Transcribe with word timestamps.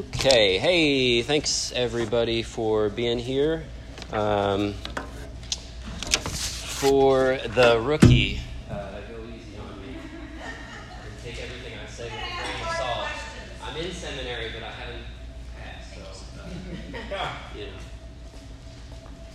Okay, 0.00 0.56
hey, 0.56 1.20
thanks 1.20 1.72
everybody 1.76 2.42
for 2.42 2.88
being 2.88 3.18
here. 3.18 3.64
Um, 4.14 4.72
for 5.92 7.38
the 7.48 7.78
rookie, 7.78 8.40
uh, 8.70 8.92
go 9.10 9.18
easy 9.28 9.58
on 9.60 9.78
me. 9.82 9.98
Take 11.22 11.42
everything 11.42 11.74
I 11.84 11.90
say 11.90 12.04
with 12.04 12.14
a 12.14 12.16
grain 12.16 12.66
of 12.66 12.76
salt. 12.76 13.08
I'm 13.62 13.76
in 13.76 13.92
seminary, 13.92 14.50
but 14.54 14.62
I 14.62 14.70
haven't 14.70 15.04
passed, 15.58 15.98
uh. 17.12 17.66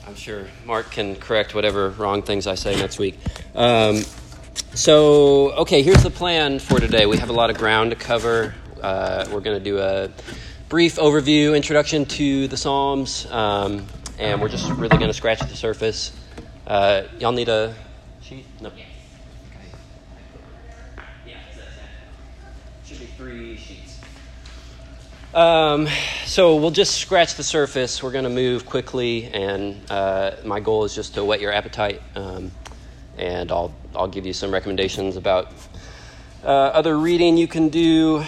I'm 0.07 0.16
sure 0.16 0.47
Mark 0.66 0.89
can 0.89 1.16
correct 1.16 1.54
whatever 1.54 1.92
wrong 1.92 2.24
things 2.24 2.47
I 2.47 2.56
say 2.56 2.75
next 2.75 2.97
week. 2.97 3.20
Um, 3.54 4.04
so, 4.74 5.52
okay, 5.57 5.84
here's 5.84 6.02
the 6.02 6.10
plan 6.10 6.57
for 6.57 6.79
today. 6.79 7.06
We 7.06 7.18
have 7.18 7.29
a 7.29 7.34
lot 7.34 7.52
of 7.52 7.57
ground 7.60 7.92
to 7.92 7.96
cover. 7.96 8.56
Uh, 8.82 9.25
we're 9.32 9.42
going 9.42 9.57
to 9.57 9.64
do 9.64 9.78
a 9.79 10.10
brief 10.69 10.96
overview, 10.96 11.55
introduction 11.55 12.05
to 12.05 12.47
the 12.47 12.57
Psalms, 12.57 13.28
um, 13.29 13.86
and 14.18 14.42
we're 14.42 14.50
just 14.50 14.68
really 14.71 14.97
going 14.97 15.07
to 15.07 15.14
scratch 15.14 15.39
the 15.39 15.56
surface. 15.56 16.11
Uh, 16.65 17.04
y'all 17.19 17.32
need 17.32 17.50
a 17.50 17.75
sheet? 18.21 18.46
No. 18.60 18.70
Okay. 18.70 18.86
Yeah, 21.28 21.36
should 22.83 23.00
be 23.00 23.06
three 23.06 23.57
sheets. 23.57 24.00
Um, 25.36 25.87
so 26.25 26.56
we'll 26.56 26.71
just 26.71 26.95
scratch 27.00 27.36
the 27.36 27.43
surface. 27.43 28.01
We're 28.01 28.11
going 28.11 28.23
to 28.23 28.32
move 28.32 28.65
quickly, 28.65 29.25
and 29.25 29.79
uh, 29.92 30.32
my 30.43 30.59
goal 30.59 30.84
is 30.84 30.95
just 30.95 31.14
to 31.14 31.23
whet 31.23 31.42
your 31.42 31.51
appetite, 31.51 32.02
um, 32.16 32.52
and 33.20 33.52
I'll 33.52 33.75
I'll 33.95 34.08
give 34.08 34.25
you 34.25 34.34
some 34.34 34.52
recommendations 34.52 35.16
about 35.16 35.52
uh, 36.44 36.47
other 36.47 36.97
reading 36.97 37.38
you 37.38 37.47
can 37.47 37.70
do 37.70 38.25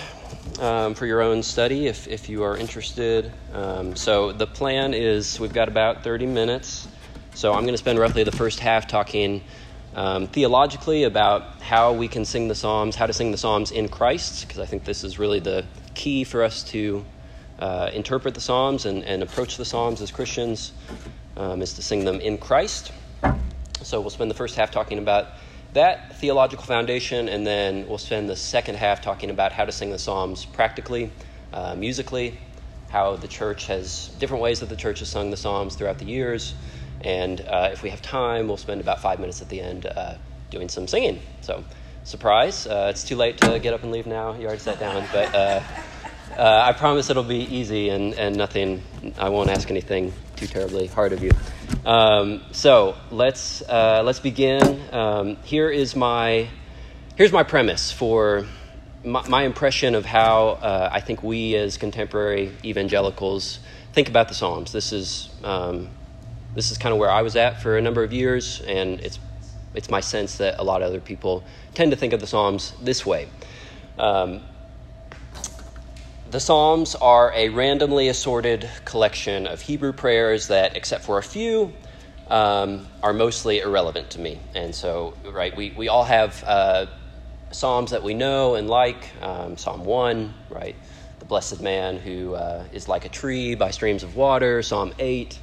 um, 0.59 0.93
for 0.93 1.05
your 1.05 1.21
own 1.21 1.43
study 1.43 1.87
if, 1.87 2.07
if 2.07 2.29
you 2.29 2.43
are 2.43 2.57
interested. 2.57 3.31
Um, 3.53 3.95
so 3.95 4.31
the 4.31 4.47
plan 4.47 4.93
is 4.93 5.39
we've 5.39 5.53
got 5.53 5.67
about 5.67 6.03
30 6.03 6.25
minutes. 6.25 6.87
So 7.33 7.53
I'm 7.53 7.61
going 7.61 7.73
to 7.73 7.77
spend 7.77 7.99
roughly 7.99 8.23
the 8.23 8.31
first 8.31 8.59
half 8.59 8.87
talking 8.87 9.43
um, 9.95 10.27
theologically 10.27 11.03
about 11.03 11.61
how 11.61 11.93
we 11.93 12.07
can 12.07 12.25
sing 12.25 12.47
the 12.47 12.55
Psalms, 12.55 12.95
how 12.95 13.07
to 13.07 13.13
sing 13.13 13.31
the 13.31 13.37
Psalms 13.37 13.71
in 13.71 13.89
Christ, 13.89 14.47
because 14.47 14.59
I 14.59 14.65
think 14.65 14.83
this 14.85 15.03
is 15.03 15.19
really 15.19 15.39
the 15.39 15.65
key 15.93 16.23
for 16.23 16.43
us 16.43 16.63
to 16.65 17.05
uh, 17.59 17.89
interpret 17.93 18.33
the 18.33 18.41
Psalms 18.41 18.85
and, 18.85 19.03
and 19.03 19.23
approach 19.23 19.57
the 19.57 19.65
Psalms 19.65 20.01
as 20.01 20.11
Christians, 20.11 20.73
um, 21.35 21.61
is 21.61 21.73
to 21.73 21.81
sing 21.81 22.05
them 22.05 22.19
in 22.19 22.37
Christ. 22.37 22.91
So 23.81 24.01
we'll 24.01 24.09
spend 24.09 24.29
the 24.29 24.35
first 24.35 24.55
half 24.55 24.71
talking 24.71 24.99
about 24.99 25.29
that 25.73 26.15
theological 26.17 26.65
foundation, 26.65 27.29
and 27.29 27.45
then 27.45 27.87
we'll 27.87 27.97
spend 27.97 28.29
the 28.29 28.35
second 28.35 28.75
half 28.75 29.01
talking 29.01 29.29
about 29.29 29.51
how 29.51 29.65
to 29.65 29.71
sing 29.71 29.91
the 29.91 29.99
Psalms 29.99 30.45
practically, 30.45 31.11
uh, 31.53 31.75
musically, 31.75 32.39
how 32.89 33.15
the 33.15 33.27
church 33.27 33.67
has 33.67 34.09
different 34.19 34.41
ways 34.41 34.61
that 34.61 34.69
the 34.69 34.75
church 34.75 34.99
has 34.99 35.09
sung 35.09 35.29
the 35.29 35.37
Psalms 35.37 35.75
throughout 35.75 35.99
the 35.99 36.05
years. 36.05 36.55
And 37.01 37.41
uh, 37.41 37.69
if 37.71 37.83
we 37.83 37.89
have 37.89 38.01
time, 38.01 38.47
we'll 38.47 38.57
spend 38.57 38.81
about 38.81 39.01
five 39.01 39.19
minutes 39.19 39.41
at 39.41 39.49
the 39.49 39.61
end 39.61 39.85
uh, 39.85 40.15
doing 40.49 40.69
some 40.69 40.87
singing. 40.87 41.19
So, 41.41 41.63
surprise, 42.03 42.65
uh, 42.65 42.87
it's 42.89 43.03
too 43.03 43.15
late 43.15 43.37
to 43.39 43.59
get 43.59 43.73
up 43.73 43.83
and 43.83 43.91
leave 43.91 44.07
now. 44.07 44.33
You 44.33 44.47
already 44.47 44.59
sat 44.59 44.79
down. 44.79 45.05
But 45.11 45.35
uh, 46.35 46.63
I 46.65 46.73
promise 46.73 47.09
it'll 47.09 47.23
be 47.23 47.43
easy 47.55 47.89
and, 47.89 48.13
and 48.15 48.35
nothing, 48.35 48.83
I 49.17 49.29
won't 49.29 49.49
ask 49.49 49.69
anything 49.69 50.13
too 50.35 50.47
terribly 50.47 50.87
hard 50.87 51.13
of 51.13 51.23
you. 51.23 51.31
Um, 51.85 52.41
so 52.51 52.95
let's 53.11 53.61
uh, 53.61 54.01
let's 54.03 54.19
begin. 54.19 54.81
Um, 54.91 55.37
here 55.43 55.69
is 55.69 55.95
my 55.95 56.47
here's 57.15 57.31
my 57.31 57.43
premise 57.43 57.91
for 57.91 58.45
my, 59.03 59.27
my 59.27 59.43
impression 59.43 59.95
of 59.95 60.05
how 60.05 60.49
uh, 60.61 60.89
I 60.91 60.99
think 61.01 61.23
we 61.23 61.55
as 61.55 61.77
contemporary 61.77 62.51
evangelicals 62.63 63.59
think 63.93 64.09
about 64.09 64.27
the 64.27 64.35
Psalms. 64.35 64.71
This 64.71 64.93
is 64.93 65.29
um, 65.43 65.89
this 66.55 66.71
is 66.71 66.77
kind 66.77 66.93
of 66.93 66.99
where 66.99 67.11
I 67.11 67.21
was 67.21 67.35
at 67.35 67.61
for 67.61 67.77
a 67.77 67.81
number 67.81 68.03
of 68.03 68.13
years, 68.13 68.61
and 68.61 68.99
it's 68.99 69.19
it's 69.73 69.89
my 69.89 69.99
sense 69.99 70.37
that 70.37 70.59
a 70.59 70.63
lot 70.63 70.81
of 70.81 70.87
other 70.87 70.99
people 70.99 71.43
tend 71.73 71.91
to 71.91 71.97
think 71.97 72.13
of 72.13 72.19
the 72.19 72.27
Psalms 72.27 72.73
this 72.81 73.05
way. 73.05 73.27
The 76.29 76.41
Psalms 76.41 76.93
are 76.95 77.31
a 77.33 77.47
randomly 77.47 78.09
assorted 78.09 78.69
collection 78.83 79.47
of 79.47 79.61
Hebrew 79.61 79.93
prayers 79.93 80.49
that, 80.49 80.75
except 80.75 81.05
for 81.05 81.19
a 81.19 81.23
few, 81.23 81.71
um, 82.27 82.85
are 83.01 83.13
mostly 83.13 83.59
irrelevant 83.61 84.09
to 84.09 84.19
me. 84.19 84.37
And 84.53 84.75
so, 84.75 85.13
right, 85.31 85.55
we, 85.55 85.71
we 85.77 85.87
all 85.87 86.03
have 86.03 86.43
uh, 86.45 86.87
Psalms 87.51 87.91
that 87.91 88.03
we 88.03 88.13
know 88.13 88.55
and 88.55 88.69
like. 88.69 89.09
Um, 89.21 89.55
Psalm 89.55 89.85
1, 89.85 90.33
right, 90.49 90.75
the 91.19 91.25
blessed 91.25 91.61
man 91.61 91.95
who 91.95 92.33
uh, 92.33 92.65
is 92.73 92.89
like 92.89 93.05
a 93.05 93.09
tree 93.09 93.55
by 93.55 93.71
streams 93.71 94.03
of 94.03 94.17
water. 94.17 94.61
Psalm 94.61 94.93
8, 94.99 95.39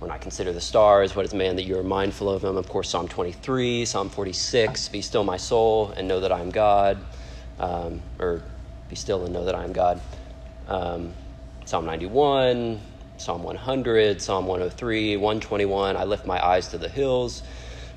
when 0.00 0.10
I 0.10 0.18
consider 0.18 0.52
the 0.52 0.60
stars, 0.60 1.16
what 1.16 1.24
is 1.24 1.32
man 1.32 1.56
that 1.56 1.64
you 1.64 1.78
are 1.78 1.82
mindful 1.82 2.28
of 2.28 2.44
him? 2.44 2.58
Of 2.58 2.68
course, 2.68 2.90
Psalm 2.90 3.08
23, 3.08 3.86
Psalm 3.86 4.10
46, 4.10 4.88
be 4.90 5.00
still 5.00 5.24
my 5.24 5.38
soul 5.38 5.94
and 5.96 6.06
know 6.06 6.20
that 6.20 6.32
I 6.32 6.40
am 6.40 6.50
God. 6.50 6.98
Um, 7.58 8.02
or 8.18 8.42
be 8.88 8.96
still 8.96 9.24
and 9.24 9.32
know 9.32 9.44
that 9.44 9.54
I 9.54 9.64
am 9.64 9.72
God. 9.72 10.00
Um, 10.68 11.14
Psalm 11.64 11.86
91, 11.86 12.78
Psalm 13.16 13.42
100, 13.42 14.20
Psalm 14.20 14.46
103, 14.46 15.16
121. 15.16 15.96
I 15.96 16.04
lift 16.04 16.26
my 16.26 16.44
eyes 16.44 16.68
to 16.68 16.78
the 16.78 16.88
hills. 16.88 17.42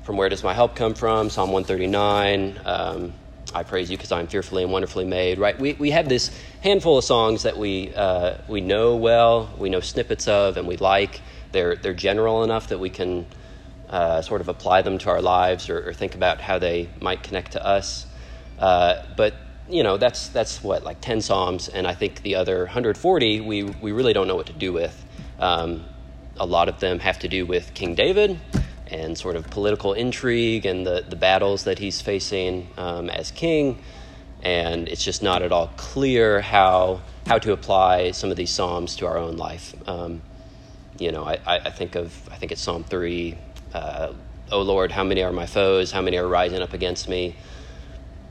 From 0.04 0.16
where 0.16 0.28
does 0.28 0.42
my 0.42 0.54
help 0.54 0.74
come 0.74 0.94
from? 0.94 1.28
Psalm 1.30 1.52
139. 1.52 2.60
Um, 2.64 3.12
I 3.54 3.62
praise 3.62 3.90
you 3.90 3.98
because 3.98 4.10
I'm 4.10 4.26
fearfully 4.26 4.62
and 4.62 4.72
wonderfully 4.72 5.04
made. 5.04 5.38
Right? 5.38 5.58
We, 5.58 5.74
we 5.74 5.90
have 5.90 6.08
this 6.08 6.36
handful 6.62 6.96
of 6.96 7.04
songs 7.04 7.42
that 7.42 7.58
we, 7.58 7.94
uh, 7.94 8.38
we 8.48 8.62
know 8.62 8.96
well, 8.96 9.50
we 9.58 9.68
know 9.68 9.80
snippets 9.80 10.26
of, 10.26 10.56
and 10.56 10.66
we 10.66 10.78
like. 10.78 11.20
They're, 11.52 11.76
they're 11.76 11.92
general 11.92 12.42
enough 12.42 12.68
that 12.68 12.80
we 12.80 12.88
can 12.88 13.26
uh, 13.90 14.22
sort 14.22 14.40
of 14.40 14.48
apply 14.48 14.80
them 14.80 14.96
to 14.98 15.10
our 15.10 15.20
lives 15.20 15.68
or, 15.68 15.90
or, 15.90 15.92
think 15.92 16.14
about 16.14 16.40
how 16.40 16.58
they 16.58 16.88
might 17.02 17.22
connect 17.22 17.52
to 17.52 17.64
us. 17.64 18.06
Uh, 18.58 19.02
but 19.18 19.34
you 19.68 19.82
know 19.82 19.96
that's 19.96 20.28
that's 20.28 20.62
what 20.62 20.82
like 20.82 21.00
10 21.00 21.20
psalms 21.20 21.68
and 21.68 21.86
i 21.86 21.94
think 21.94 22.22
the 22.22 22.34
other 22.34 22.60
140 22.60 23.40
we 23.40 23.62
we 23.62 23.92
really 23.92 24.12
don't 24.12 24.28
know 24.28 24.36
what 24.36 24.46
to 24.46 24.52
do 24.52 24.72
with. 24.72 25.04
Um, 25.38 25.84
a 26.38 26.46
lot 26.46 26.68
of 26.68 26.80
them 26.80 26.98
have 27.00 27.18
to 27.20 27.28
do 27.28 27.46
with 27.46 27.74
king 27.74 27.94
david 27.94 28.38
and 28.86 29.16
sort 29.16 29.36
of 29.36 29.48
political 29.50 29.92
intrigue 29.94 30.66
and 30.66 30.86
the, 30.86 31.04
the 31.08 31.16
battles 31.16 31.64
that 31.64 31.78
he's 31.78 32.00
facing 32.02 32.68
um, 32.76 33.08
as 33.08 33.30
king. 33.30 33.82
And 34.42 34.86
it's 34.88 35.02
just 35.02 35.22
not 35.22 35.40
at 35.42 35.50
all 35.50 35.68
clear 35.76 36.40
how 36.40 37.00
how 37.26 37.38
to 37.38 37.52
apply 37.52 38.10
some 38.10 38.30
of 38.30 38.36
these 38.36 38.50
psalms 38.50 38.96
to 38.96 39.06
our 39.06 39.16
own 39.16 39.36
life. 39.36 39.74
Um, 39.88 40.20
you 40.98 41.10
know 41.12 41.24
I, 41.24 41.38
I 41.46 41.70
think 41.70 41.94
of 41.94 42.28
i 42.30 42.36
think 42.36 42.52
it's 42.52 42.60
psalm 42.60 42.84
3 42.84 43.36
uh, 43.74 44.12
oh 44.50 44.62
lord 44.62 44.92
how 44.92 45.04
many 45.04 45.22
are 45.22 45.32
my 45.32 45.46
foes? 45.46 45.90
How 45.90 46.02
many 46.02 46.18
are 46.18 46.28
rising 46.28 46.60
up 46.60 46.72
against 46.72 47.08
me 47.08 47.34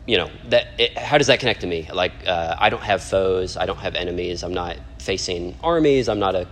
you 0.06 0.18
know 0.18 0.30
that 0.46 0.68
it, 0.80 0.98
how 0.98 1.18
does 1.18 1.28
that 1.28 1.40
connect 1.40 1.62
to 1.62 1.68
me? 1.68 1.90
Like 1.94 2.14
uh, 2.28 2.56
i 2.60 2.70
don't 2.70 2.84
have 2.84 3.04
foes. 3.04 3.58
I 3.58 3.66
don't 3.66 3.80
have 3.80 3.96
enemies. 3.96 4.44
I'm 4.44 4.54
not 4.54 4.78
facing 5.00 5.58
armies. 5.64 6.10
I'm 6.10 6.20
not 6.20 6.36
a 6.36 6.48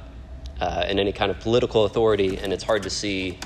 uh, 0.62 0.86
in 0.90 1.00
any 1.00 1.14
kind 1.14 1.32
of 1.32 1.40
political 1.40 1.86
authority. 1.86 2.38
And 2.38 2.54
it's 2.54 2.64
hard 2.64 2.84
to 2.84 2.90
see 2.90 3.40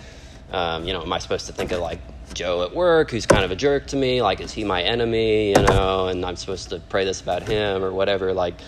um, 0.51 0.85
you 0.85 0.93
know 0.93 1.01
am 1.01 1.13
i 1.13 1.19
supposed 1.19 1.47
to 1.47 1.53
think 1.53 1.71
of 1.71 1.81
like 1.81 2.01
joe 2.33 2.63
at 2.63 2.75
work 2.75 3.11
who's 3.11 3.25
kind 3.25 3.45
of 3.45 3.51
a 3.51 3.55
jerk 3.55 3.87
to 3.87 3.95
me? 3.97 4.21
Like 4.21 4.41
is 4.41 4.51
he 4.53 4.63
my 4.63 4.83
enemy 4.83 5.49
you 5.49 5.61
know 5.63 6.07
and 6.07 6.25
i'm 6.25 6.35
supposed 6.37 6.69
to 6.69 6.79
pray 6.79 7.05
this 7.05 7.21
about 7.21 7.43
him 7.43 7.83
or 7.83 7.91
whatever? 7.93 8.33
Like 8.33 8.61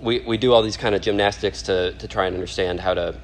we, 0.00 0.20
we 0.20 0.36
do 0.38 0.52
all 0.52 0.62
these 0.62 0.76
kind 0.76 0.94
of 0.94 1.02
gymnastics 1.02 1.62
to, 1.62 1.92
to 1.94 2.08
try 2.08 2.26
and 2.26 2.34
understand 2.34 2.80
how 2.80 2.94
to 2.94 3.20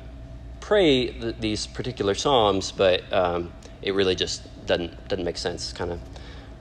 pray 0.61 1.09
th- 1.09 1.37
these 1.41 1.67
particular 1.67 2.15
psalms 2.15 2.73
but 2.73 3.03
um, 3.13 3.53
it 3.83 3.95
really 3.95 4.15
just 4.17 4.67
doesn't 4.67 5.09
doesn't 5.09 5.25
make 5.25 5.39
sense 5.39 5.73
kind 5.73 5.93
of 5.93 6.01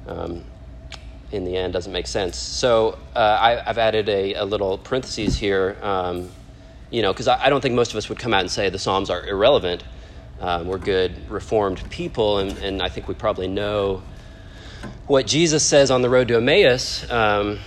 um, 0.07 0.45
in 1.33 1.45
the 1.45 1.57
end 1.57 1.73
doesn't 1.73 1.91
make 1.91 2.07
sense. 2.07 2.37
So 2.37 2.97
uh, 3.15 3.37
I, 3.41 3.63
have 3.65 3.79
added 3.79 4.07
a, 4.07 4.35
a, 4.35 4.45
little 4.45 4.77
parentheses 4.77 5.37
here, 5.37 5.75
um, 5.81 6.29
you 6.91 7.01
know, 7.01 7.11
because 7.11 7.27
I, 7.27 7.45
I, 7.45 7.49
don't 7.49 7.59
think 7.59 7.73
most 7.73 7.91
of 7.91 7.97
us 7.97 8.07
would 8.07 8.19
come 8.19 8.33
out 8.33 8.41
and 8.41 8.51
say 8.51 8.69
the 8.69 8.79
Psalms 8.79 9.09
are 9.09 9.25
irrelevant. 9.25 9.83
Um, 10.39 10.67
we're 10.67 10.77
good 10.77 11.29
Reformed 11.29 11.89
people, 11.89 12.37
and, 12.37 12.57
and, 12.59 12.81
I 12.81 12.89
think 12.89 13.07
we 13.07 13.15
probably 13.15 13.47
know 13.47 14.03
what 15.07 15.25
Jesus 15.25 15.65
says 15.65 15.89
on 15.89 16.01
the 16.01 16.09
road 16.09 16.27
to 16.27 16.35
Emmaus 16.35 17.09
um, 17.09 17.59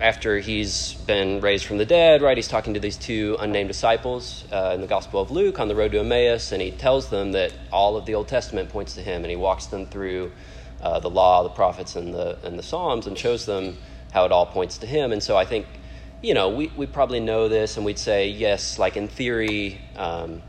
after 0.00 0.38
he's 0.38 0.94
been 1.06 1.40
raised 1.40 1.64
from 1.64 1.78
the 1.78 1.84
dead, 1.84 2.22
right? 2.22 2.36
He's 2.36 2.48
talking 2.48 2.74
to 2.74 2.80
these 2.80 2.96
two 2.96 3.36
unnamed 3.38 3.68
disciples 3.68 4.44
uh, 4.50 4.72
in 4.74 4.80
the 4.80 4.86
Gospel 4.86 5.20
of 5.20 5.30
Luke 5.30 5.60
on 5.60 5.68
the 5.68 5.76
road 5.76 5.92
to 5.92 6.00
Emmaus, 6.00 6.52
and 6.52 6.60
he 6.60 6.72
tells 6.72 7.08
them 7.08 7.32
that 7.32 7.52
all 7.70 7.96
of 7.96 8.06
the 8.06 8.14
Old 8.14 8.26
Testament 8.26 8.68
points 8.70 8.94
to 8.94 9.02
him, 9.02 9.22
and 9.22 9.30
he 9.30 9.36
walks 9.36 9.66
them 9.66 9.86
through 9.86 10.32
uh, 10.86 11.00
the 11.00 11.10
law, 11.10 11.42
the 11.42 11.54
prophets, 11.62 11.96
and 11.96 12.14
the 12.14 12.38
and 12.44 12.58
the 12.58 12.62
Psalms, 12.62 13.06
and 13.06 13.18
shows 13.18 13.44
them 13.46 13.76
how 14.12 14.24
it 14.24 14.32
all 14.32 14.46
points 14.46 14.78
to 14.78 14.86
Him. 14.86 15.12
And 15.12 15.22
so 15.22 15.36
I 15.36 15.44
think, 15.44 15.66
you 16.22 16.34
know, 16.34 16.48
we 16.58 16.70
we 16.76 16.86
probably 16.86 17.20
know 17.20 17.48
this, 17.48 17.76
and 17.76 17.84
we'd 17.84 17.98
say 17.98 18.28
yes, 18.28 18.78
like 18.78 18.96
in 18.96 19.08
theory. 19.08 19.80
Um, 19.96 20.42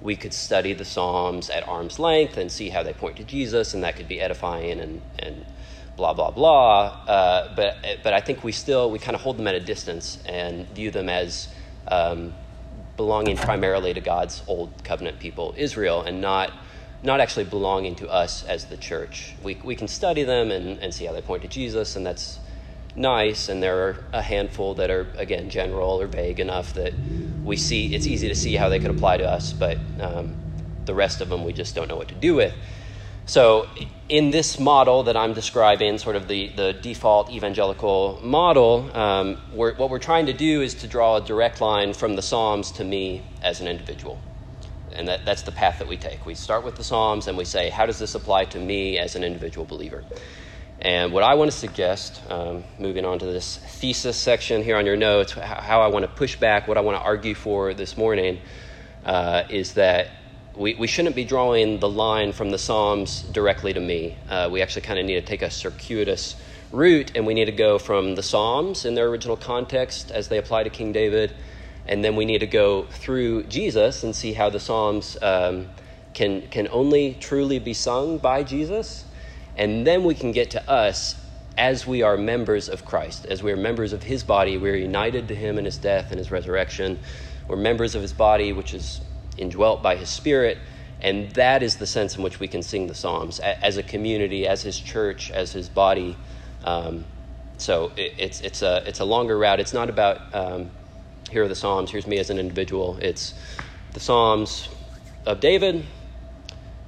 we 0.00 0.16
could 0.16 0.34
study 0.34 0.74
the 0.74 0.84
Psalms 0.84 1.48
at 1.48 1.66
arm's 1.66 1.98
length 1.98 2.36
and 2.36 2.52
see 2.52 2.68
how 2.68 2.82
they 2.82 2.92
point 2.92 3.16
to 3.16 3.24
Jesus, 3.24 3.72
and 3.72 3.82
that 3.84 3.96
could 3.96 4.06
be 4.06 4.20
edifying 4.20 4.78
and, 4.80 5.00
and 5.18 5.46
blah 5.96 6.12
blah 6.12 6.30
blah. 6.30 6.84
Uh, 7.08 7.54
but 7.56 7.76
but 8.02 8.12
I 8.12 8.20
think 8.20 8.44
we 8.44 8.52
still 8.52 8.90
we 8.90 8.98
kind 8.98 9.14
of 9.14 9.22
hold 9.22 9.38
them 9.38 9.46
at 9.46 9.54
a 9.54 9.60
distance 9.60 10.18
and 10.26 10.68
view 10.74 10.90
them 10.90 11.08
as 11.08 11.48
um, 11.88 12.34
belonging 12.96 13.36
primarily 13.36 13.94
to 13.94 14.00
God's 14.00 14.42
old 14.46 14.70
covenant 14.84 15.18
people, 15.20 15.54
Israel, 15.56 16.02
and 16.02 16.20
not 16.20 16.52
not 17.04 17.20
actually 17.20 17.44
belonging 17.44 17.94
to 17.96 18.08
us 18.08 18.42
as 18.44 18.64
the 18.64 18.78
church. 18.78 19.34
We, 19.42 19.58
we 19.62 19.76
can 19.76 19.88
study 19.88 20.24
them 20.24 20.50
and, 20.50 20.78
and 20.78 20.92
see 20.92 21.04
how 21.04 21.12
they 21.12 21.20
point 21.20 21.42
to 21.42 21.48
Jesus, 21.48 21.96
and 21.96 22.04
that's 22.04 22.40
nice. 22.96 23.50
And 23.50 23.62
there 23.62 23.88
are 23.88 23.96
a 24.12 24.22
handful 24.22 24.74
that 24.74 24.90
are, 24.90 25.06
again, 25.16 25.50
general 25.50 26.00
or 26.00 26.06
vague 26.06 26.40
enough 26.40 26.72
that 26.74 26.94
we 27.44 27.56
see 27.56 27.86
it's 27.86 28.06
easy 28.06 28.28
to 28.28 28.34
see 28.34 28.54
how 28.54 28.70
they 28.70 28.78
could 28.78 28.90
apply 28.90 29.18
to 29.18 29.30
us, 29.30 29.52
but 29.52 29.78
um, 30.00 30.34
the 30.86 30.94
rest 30.94 31.20
of 31.20 31.28
them 31.28 31.44
we 31.44 31.52
just 31.52 31.74
don't 31.74 31.88
know 31.88 31.96
what 31.96 32.08
to 32.08 32.14
do 32.14 32.34
with. 32.34 32.54
So, 33.26 33.68
in 34.08 34.30
this 34.30 34.58
model 34.58 35.04
that 35.04 35.16
I'm 35.16 35.32
describing, 35.32 35.96
sort 35.96 36.16
of 36.16 36.28
the, 36.28 36.48
the 36.56 36.74
default 36.74 37.30
evangelical 37.30 38.20
model, 38.22 38.94
um, 38.94 39.38
we're, 39.52 39.74
what 39.76 39.88
we're 39.88 39.98
trying 39.98 40.26
to 40.26 40.34
do 40.34 40.60
is 40.60 40.74
to 40.76 40.86
draw 40.86 41.16
a 41.16 41.20
direct 41.22 41.60
line 41.60 41.94
from 41.94 42.16
the 42.16 42.22
Psalms 42.22 42.70
to 42.72 42.84
me 42.84 43.22
as 43.42 43.60
an 43.60 43.66
individual. 43.66 44.20
And 44.94 45.08
that, 45.08 45.24
that's 45.24 45.42
the 45.42 45.52
path 45.52 45.78
that 45.78 45.88
we 45.88 45.96
take. 45.96 46.24
We 46.24 46.34
start 46.34 46.64
with 46.64 46.76
the 46.76 46.84
Psalms 46.84 47.26
and 47.26 47.36
we 47.36 47.44
say, 47.44 47.68
how 47.68 47.86
does 47.86 47.98
this 47.98 48.14
apply 48.14 48.46
to 48.46 48.58
me 48.58 48.98
as 48.98 49.16
an 49.16 49.24
individual 49.24 49.66
believer? 49.66 50.04
And 50.80 51.12
what 51.12 51.22
I 51.22 51.34
want 51.34 51.50
to 51.50 51.56
suggest, 51.56 52.20
um, 52.28 52.64
moving 52.78 53.04
on 53.04 53.18
to 53.18 53.26
this 53.26 53.56
thesis 53.56 54.16
section 54.16 54.62
here 54.62 54.76
on 54.76 54.86
your 54.86 54.96
notes, 54.96 55.32
how 55.32 55.80
I 55.80 55.86
want 55.88 56.04
to 56.04 56.08
push 56.08 56.36
back, 56.36 56.68
what 56.68 56.76
I 56.76 56.80
want 56.80 56.98
to 56.98 57.02
argue 57.02 57.34
for 57.34 57.74
this 57.74 57.96
morning, 57.96 58.38
uh, 59.04 59.44
is 59.48 59.74
that 59.74 60.10
we, 60.56 60.74
we 60.74 60.86
shouldn't 60.86 61.16
be 61.16 61.24
drawing 61.24 61.80
the 61.80 61.88
line 61.88 62.32
from 62.32 62.50
the 62.50 62.58
Psalms 62.58 63.22
directly 63.22 63.72
to 63.72 63.80
me. 63.80 64.16
Uh, 64.28 64.48
we 64.52 64.62
actually 64.62 64.82
kind 64.82 64.98
of 64.98 65.06
need 65.06 65.14
to 65.14 65.22
take 65.22 65.42
a 65.42 65.50
circuitous 65.50 66.36
route, 66.70 67.12
and 67.14 67.26
we 67.26 67.34
need 67.34 67.46
to 67.46 67.52
go 67.52 67.78
from 67.78 68.14
the 68.14 68.22
Psalms 68.22 68.84
in 68.84 68.94
their 68.94 69.08
original 69.08 69.36
context 69.36 70.10
as 70.10 70.28
they 70.28 70.38
apply 70.38 70.64
to 70.64 70.70
King 70.70 70.92
David, 70.92 71.34
and 71.86 72.04
then 72.04 72.16
we 72.16 72.24
need 72.24 72.38
to 72.38 72.46
go 72.46 72.84
through 72.84 73.44
Jesus 73.44 74.02
and 74.02 74.14
see 74.14 74.32
how 74.32 74.50
the 74.50 74.60
Psalms 74.60 75.16
um, 75.22 75.68
can, 76.14 76.42
can 76.48 76.68
only 76.68 77.14
truly 77.14 77.58
be 77.58 77.74
sung 77.74 78.18
by 78.18 78.42
Jesus. 78.42 79.04
And 79.56 79.86
then 79.86 80.04
we 80.04 80.14
can 80.14 80.32
get 80.32 80.50
to 80.52 80.70
us 80.70 81.20
as 81.56 81.86
we 81.86 82.02
are 82.02 82.16
members 82.16 82.68
of 82.68 82.84
Christ, 82.84 83.26
as 83.26 83.42
we 83.42 83.52
are 83.52 83.56
members 83.56 83.92
of 83.92 84.02
his 84.02 84.24
body, 84.24 84.56
we're 84.56 84.76
united 84.76 85.28
to 85.28 85.34
him 85.34 85.58
in 85.58 85.64
his 85.64 85.76
death 85.76 86.10
and 86.10 86.18
his 86.18 86.30
resurrection. 86.30 86.98
We're 87.46 87.56
members 87.56 87.94
of 87.94 88.02
his 88.02 88.12
body, 88.12 88.52
which 88.52 88.74
is 88.74 89.00
indwelt 89.36 89.82
by 89.82 89.96
his 89.96 90.08
spirit. 90.08 90.58
And 91.00 91.30
that 91.32 91.62
is 91.62 91.76
the 91.76 91.86
sense 91.86 92.16
in 92.16 92.22
which 92.22 92.40
we 92.40 92.48
can 92.48 92.62
sing 92.62 92.86
the 92.86 92.94
Psalms 92.94 93.38
as 93.38 93.76
a 93.76 93.82
community, 93.82 94.46
as 94.46 94.62
his 94.62 94.78
church, 94.78 95.30
as 95.30 95.52
his 95.52 95.68
body. 95.68 96.16
Um, 96.64 97.04
so 97.58 97.92
it, 97.96 98.14
it's, 98.18 98.40
it's, 98.40 98.62
a, 98.62 98.82
it's 98.86 99.00
a 99.00 99.04
longer 99.04 99.38
route. 99.38 99.60
It's 99.60 99.74
not 99.74 99.90
about 99.90 100.34
um, 100.34 100.70
here 101.30 101.44
are 101.44 101.48
the 101.48 101.54
Psalms, 101.54 101.90
here's 101.90 102.06
me 102.06 102.18
as 102.18 102.30
an 102.30 102.38
individual. 102.38 102.98
It's 103.00 103.34
the 103.92 104.00
Psalms 104.00 104.68
of 105.26 105.40
David, 105.40 105.84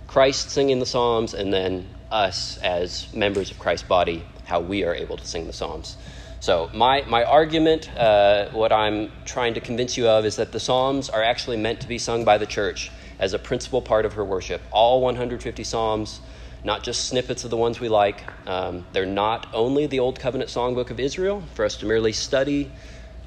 Christ 0.06 0.50
singing 0.50 0.78
the 0.78 0.86
Psalms, 0.86 1.34
and 1.34 1.52
then 1.52 1.88
us 2.10 2.58
as 2.58 3.12
members 3.14 3.50
of 3.50 3.58
Christ's 3.58 3.88
body, 3.88 4.24
how 4.44 4.60
we 4.60 4.84
are 4.84 4.94
able 4.94 5.16
to 5.16 5.26
sing 5.26 5.46
the 5.46 5.52
Psalms. 5.52 5.96
So, 6.40 6.70
my, 6.72 7.02
my 7.08 7.24
argument, 7.24 7.90
uh, 7.96 8.50
what 8.50 8.72
I'm 8.72 9.10
trying 9.24 9.54
to 9.54 9.60
convince 9.60 9.96
you 9.96 10.06
of, 10.06 10.24
is 10.24 10.36
that 10.36 10.52
the 10.52 10.60
Psalms 10.60 11.08
are 11.08 11.22
actually 11.22 11.56
meant 11.56 11.80
to 11.80 11.88
be 11.88 11.98
sung 11.98 12.24
by 12.24 12.38
the 12.38 12.46
church 12.46 12.92
as 13.18 13.32
a 13.32 13.38
principal 13.38 13.80
part 13.80 14.04
of 14.04 14.12
her 14.12 14.24
worship. 14.24 14.62
All 14.70 15.00
150 15.00 15.64
Psalms, 15.64 16.20
not 16.62 16.82
just 16.82 17.06
snippets 17.06 17.44
of 17.44 17.50
the 17.50 17.56
ones 17.56 17.80
we 17.80 17.88
like. 17.88 18.22
Um, 18.46 18.86
they're 18.92 19.06
not 19.06 19.46
only 19.52 19.86
the 19.86 19.98
Old 19.98 20.20
Covenant 20.20 20.50
Songbook 20.50 20.90
of 20.90 21.00
Israel 21.00 21.42
for 21.54 21.64
us 21.64 21.76
to 21.78 21.86
merely 21.86 22.12
study. 22.12 22.70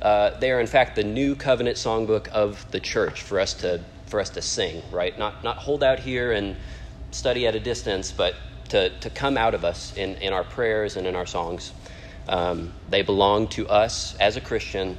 Uh, 0.02 0.38
they 0.40 0.52
are, 0.52 0.60
in 0.60 0.68
fact, 0.68 0.96
the 0.96 1.04
New 1.04 1.36
Covenant 1.36 1.78
Songbook 1.78 2.28
of 2.30 2.70
the 2.72 2.80
church 2.80 3.22
for 3.22 3.40
us 3.40 3.54
to, 3.56 3.82
for 4.06 4.20
us 4.20 4.30
to 4.32 4.42
sing, 4.42 4.82
right? 4.92 5.18
Not, 5.18 5.44
not 5.44 5.58
hold 5.58 5.84
out 5.84 6.00
here 6.00 6.32
and 6.32 6.56
study 7.12 7.48
at 7.48 7.56
a 7.56 7.60
distance, 7.60 8.12
but 8.12 8.36
to, 8.70 8.90
to 9.00 9.10
come 9.10 9.38
out 9.38 9.54
of 9.54 9.66
us 9.66 9.96
in, 9.98 10.16
in 10.16 10.32
our 10.32 10.44
prayers 10.44 10.96
and 10.96 11.06
in 11.06 11.16
our 11.16 11.26
songs. 11.26 11.74
Um, 12.28 12.74
they 12.90 13.02
belong 13.02 13.48
to 13.50 13.68
us 13.68 14.16
as 14.20 14.38
a 14.38 14.42
Christian, 14.42 14.98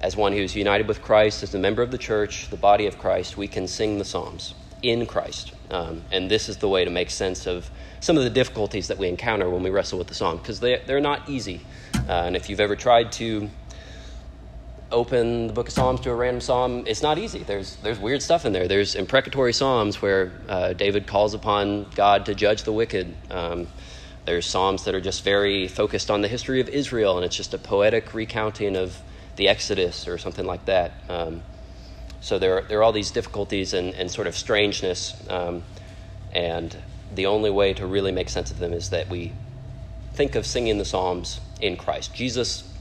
as 0.00 0.16
one 0.16 0.32
who's 0.32 0.56
united 0.56 0.88
with 0.88 1.02
Christ, 1.02 1.42
as 1.42 1.54
a 1.54 1.58
member 1.58 1.82
of 1.82 1.90
the 1.90 1.98
church, 1.98 2.48
the 2.50 2.56
body 2.56 2.86
of 2.86 2.98
Christ. 2.98 3.36
We 3.36 3.46
can 3.46 3.68
sing 3.68 3.98
the 3.98 4.04
Psalms 4.04 4.54
in 4.82 5.06
Christ. 5.06 5.52
Um, 5.70 6.02
and 6.10 6.30
this 6.30 6.48
is 6.48 6.56
the 6.56 6.68
way 6.68 6.84
to 6.84 6.90
make 6.90 7.10
sense 7.10 7.46
of 7.46 7.70
some 8.00 8.16
of 8.16 8.24
the 8.24 8.30
difficulties 8.30 8.88
that 8.88 8.98
we 8.98 9.08
encounter 9.08 9.48
when 9.48 9.62
we 9.62 9.70
wrestle 9.70 9.98
with 9.98 10.08
the 10.08 10.14
song, 10.14 10.38
because 10.38 10.58
they, 10.60 10.82
they're 10.86 11.00
not 11.00 11.28
easy. 11.28 11.60
Uh, 12.08 12.24
and 12.26 12.34
if 12.34 12.50
you've 12.50 12.60
ever 12.60 12.74
tried 12.74 13.12
to 13.12 13.48
open 14.92 15.48
the 15.48 15.52
book 15.52 15.68
of 15.68 15.74
Psalms 15.74 16.00
to 16.00 16.10
a 16.10 16.14
random 16.14 16.40
psalm, 16.40 16.84
it's 16.86 17.02
not 17.02 17.18
easy. 17.18 17.40
There's, 17.40 17.76
there's 17.76 17.98
weird 17.98 18.22
stuff 18.22 18.44
in 18.44 18.52
there. 18.52 18.68
There's 18.68 18.94
imprecatory 18.94 19.52
psalms 19.52 20.00
where 20.00 20.32
uh, 20.48 20.72
David 20.74 21.06
calls 21.06 21.34
upon 21.34 21.90
God 21.94 22.26
to 22.26 22.34
judge 22.34 22.62
the 22.62 22.72
wicked. 22.72 23.14
Um, 23.30 23.68
there's 24.24 24.46
psalms 24.46 24.84
that 24.84 24.94
are 24.94 25.00
just 25.00 25.24
very 25.24 25.66
focused 25.66 26.10
on 26.10 26.20
the 26.20 26.28
history 26.28 26.60
of 26.60 26.68
Israel, 26.68 27.16
and 27.16 27.24
it's 27.24 27.36
just 27.36 27.54
a 27.54 27.58
poetic 27.58 28.14
recounting 28.14 28.76
of 28.76 29.00
the 29.36 29.48
Exodus 29.48 30.06
or 30.06 30.18
something 30.18 30.46
like 30.46 30.64
that. 30.66 30.92
Um, 31.08 31.42
so 32.20 32.38
there 32.38 32.58
are, 32.58 32.62
there 32.62 32.78
are 32.78 32.82
all 32.84 32.92
these 32.92 33.10
difficulties 33.10 33.74
and, 33.74 33.94
and 33.94 34.10
sort 34.10 34.28
of 34.28 34.36
strangeness, 34.36 35.14
um, 35.28 35.64
and 36.32 36.76
the 37.14 37.26
only 37.26 37.50
way 37.50 37.74
to 37.74 37.86
really 37.86 38.12
make 38.12 38.28
sense 38.28 38.50
of 38.50 38.58
them 38.58 38.72
is 38.72 38.90
that 38.90 39.08
we 39.08 39.32
think 40.14 40.34
of 40.34 40.46
singing 40.46 40.78
the 40.78 40.84
psalms 40.84 41.40
in 41.60 41.76
Christ. 41.76 42.14
Jesus, 42.14 42.71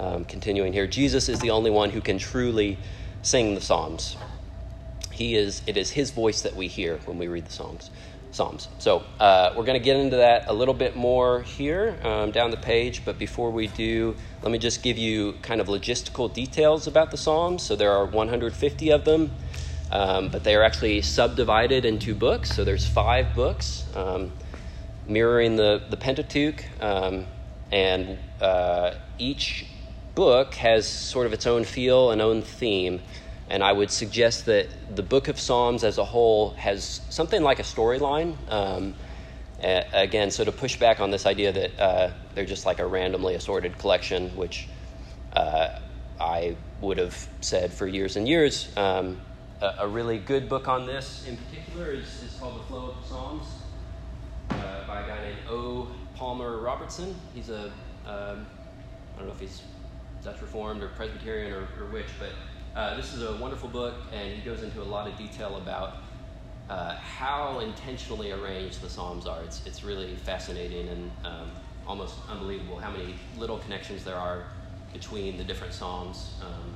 um, 0.00 0.24
continuing 0.24 0.72
here, 0.72 0.86
Jesus 0.86 1.28
is 1.28 1.40
the 1.40 1.50
only 1.50 1.70
one 1.70 1.90
who 1.90 2.00
can 2.00 2.16
truly 2.16 2.78
sing 3.20 3.54
the 3.54 3.60
psalms. 3.60 4.16
He 5.12 5.36
is, 5.36 5.60
it 5.66 5.76
is 5.76 5.90
his 5.90 6.10
voice 6.10 6.40
that 6.42 6.56
we 6.56 6.68
hear 6.68 6.98
when 7.04 7.18
we 7.18 7.28
read 7.28 7.44
the 7.44 7.52
songs. 7.52 7.90
Psalms. 8.32 8.68
So 8.78 9.04
uh, 9.18 9.52
we're 9.54 9.64
going 9.64 9.78
to 9.78 9.84
get 9.84 9.96
into 9.96 10.16
that 10.16 10.44
a 10.48 10.54
little 10.54 10.72
bit 10.72 10.96
more 10.96 11.42
here 11.42 11.98
um, 12.02 12.30
down 12.30 12.50
the 12.50 12.56
page, 12.56 13.04
but 13.04 13.18
before 13.18 13.50
we 13.50 13.66
do, 13.66 14.16
let 14.42 14.50
me 14.50 14.58
just 14.58 14.82
give 14.82 14.96
you 14.96 15.34
kind 15.42 15.60
of 15.60 15.66
logistical 15.66 16.32
details 16.32 16.86
about 16.86 17.10
the 17.10 17.18
Psalms. 17.18 17.62
So 17.62 17.76
there 17.76 17.92
are 17.92 18.06
150 18.06 18.90
of 18.92 19.04
them, 19.04 19.32
um, 19.90 20.28
but 20.28 20.44
they 20.44 20.54
are 20.54 20.62
actually 20.62 21.02
subdivided 21.02 21.84
into 21.84 22.14
books. 22.14 22.54
So 22.54 22.64
there's 22.64 22.86
five 22.86 23.34
books 23.34 23.84
um, 23.94 24.32
mirroring 25.06 25.56
the, 25.56 25.82
the 25.90 25.98
Pentateuch, 25.98 26.64
um, 26.80 27.26
and 27.70 28.16
uh, 28.40 28.94
each 29.18 29.66
book 30.14 30.54
has 30.54 30.88
sort 30.88 31.26
of 31.26 31.32
its 31.32 31.46
own 31.46 31.64
feel 31.64 32.10
and 32.10 32.20
own 32.20 32.42
theme. 32.42 33.00
And 33.48 33.64
I 33.64 33.72
would 33.72 33.90
suggest 33.90 34.46
that 34.46 34.68
the 34.94 35.02
book 35.02 35.28
of 35.28 35.38
Psalms 35.38 35.82
as 35.82 35.98
a 35.98 36.04
whole 36.04 36.50
has 36.50 37.00
something 37.10 37.42
like 37.42 37.58
a 37.58 37.64
storyline. 37.64 38.36
Um, 38.50 38.94
again, 39.60 40.30
so 40.30 40.44
to 40.44 40.52
push 40.52 40.76
back 40.76 41.00
on 41.00 41.10
this 41.10 41.26
idea 41.26 41.52
that 41.52 41.80
uh, 41.80 42.10
they're 42.34 42.46
just 42.46 42.64
like 42.64 42.78
a 42.78 42.86
randomly 42.86 43.34
assorted 43.34 43.76
collection, 43.78 44.34
which 44.36 44.68
uh, 45.32 45.78
I 46.20 46.56
would 46.80 46.98
have 46.98 47.28
said 47.40 47.72
for 47.72 47.86
years 47.86 48.16
and 48.16 48.28
years. 48.28 48.68
Um, 48.76 49.20
a, 49.60 49.74
a, 49.80 49.88
really 49.88 50.18
good 50.18 50.48
book 50.48 50.68
on 50.68 50.86
this 50.86 51.26
in 51.28 51.36
particular 51.36 51.92
is, 51.92 52.22
is 52.22 52.36
called 52.40 52.60
The 52.60 52.64
Flow 52.64 52.94
of 52.98 53.06
Psalms 53.06 53.46
uh, 54.50 54.86
by 54.86 55.02
a 55.02 55.06
guy 55.06 55.22
named 55.22 55.38
O. 55.48 55.88
Palmer 56.16 56.58
Robertson. 56.58 57.14
He's 57.34 57.50
a 57.50 57.66
um, 58.06 58.46
I 59.14 59.18
don't 59.18 59.28
know 59.28 59.34
if 59.34 59.40
he's 59.40 59.62
Dutch 60.24 60.40
Reformed 60.40 60.82
or 60.82 60.88
Presbyterian 60.88 61.52
or, 61.52 61.68
or 61.80 61.86
which, 61.90 62.06
but 62.18 62.30
uh, 62.78 62.96
this 62.96 63.14
is 63.14 63.22
a 63.22 63.36
wonderful 63.36 63.68
book, 63.68 63.94
and 64.12 64.32
he 64.32 64.40
goes 64.42 64.62
into 64.62 64.80
a 64.80 64.84
lot 64.84 65.08
of 65.08 65.16
detail 65.18 65.56
about 65.56 65.96
uh, 66.68 66.94
how 66.94 67.60
intentionally 67.60 68.30
arranged 68.30 68.80
the 68.80 68.88
Psalms 68.88 69.26
are. 69.26 69.42
It's, 69.42 69.66
it's 69.66 69.82
really 69.82 70.14
fascinating 70.16 70.88
and 70.88 71.10
um, 71.24 71.50
almost 71.86 72.14
unbelievable 72.28 72.78
how 72.78 72.90
many 72.90 73.16
little 73.36 73.58
connections 73.58 74.04
there 74.04 74.14
are 74.14 74.44
between 74.92 75.36
the 75.36 75.44
different 75.44 75.72
Psalms. 75.72 76.34
Um, 76.42 76.74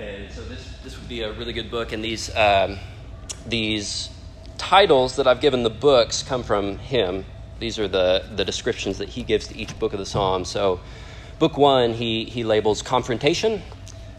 and 0.00 0.30
so 0.32 0.42
this, 0.44 0.66
this 0.82 0.98
would 0.98 1.08
be 1.08 1.22
a 1.22 1.32
really 1.32 1.52
good 1.52 1.70
book, 1.70 1.92
and 1.92 2.02
these, 2.02 2.34
um, 2.34 2.78
these 3.46 4.08
titles 4.56 5.16
that 5.16 5.26
I've 5.26 5.40
given 5.40 5.62
the 5.64 5.70
books 5.70 6.22
come 6.22 6.42
from 6.42 6.78
him. 6.78 7.24
These 7.58 7.78
are 7.78 7.88
the, 7.88 8.24
the 8.34 8.44
descriptions 8.44 8.98
that 8.98 9.10
he 9.10 9.22
gives 9.22 9.48
to 9.48 9.56
each 9.56 9.78
book 9.78 9.92
of 9.92 9.98
the 9.98 10.06
Psalms. 10.06 10.48
So, 10.48 10.80
book 11.38 11.56
one, 11.56 11.92
he, 11.94 12.24
he 12.24 12.44
labels 12.44 12.82
confrontation. 12.82 13.62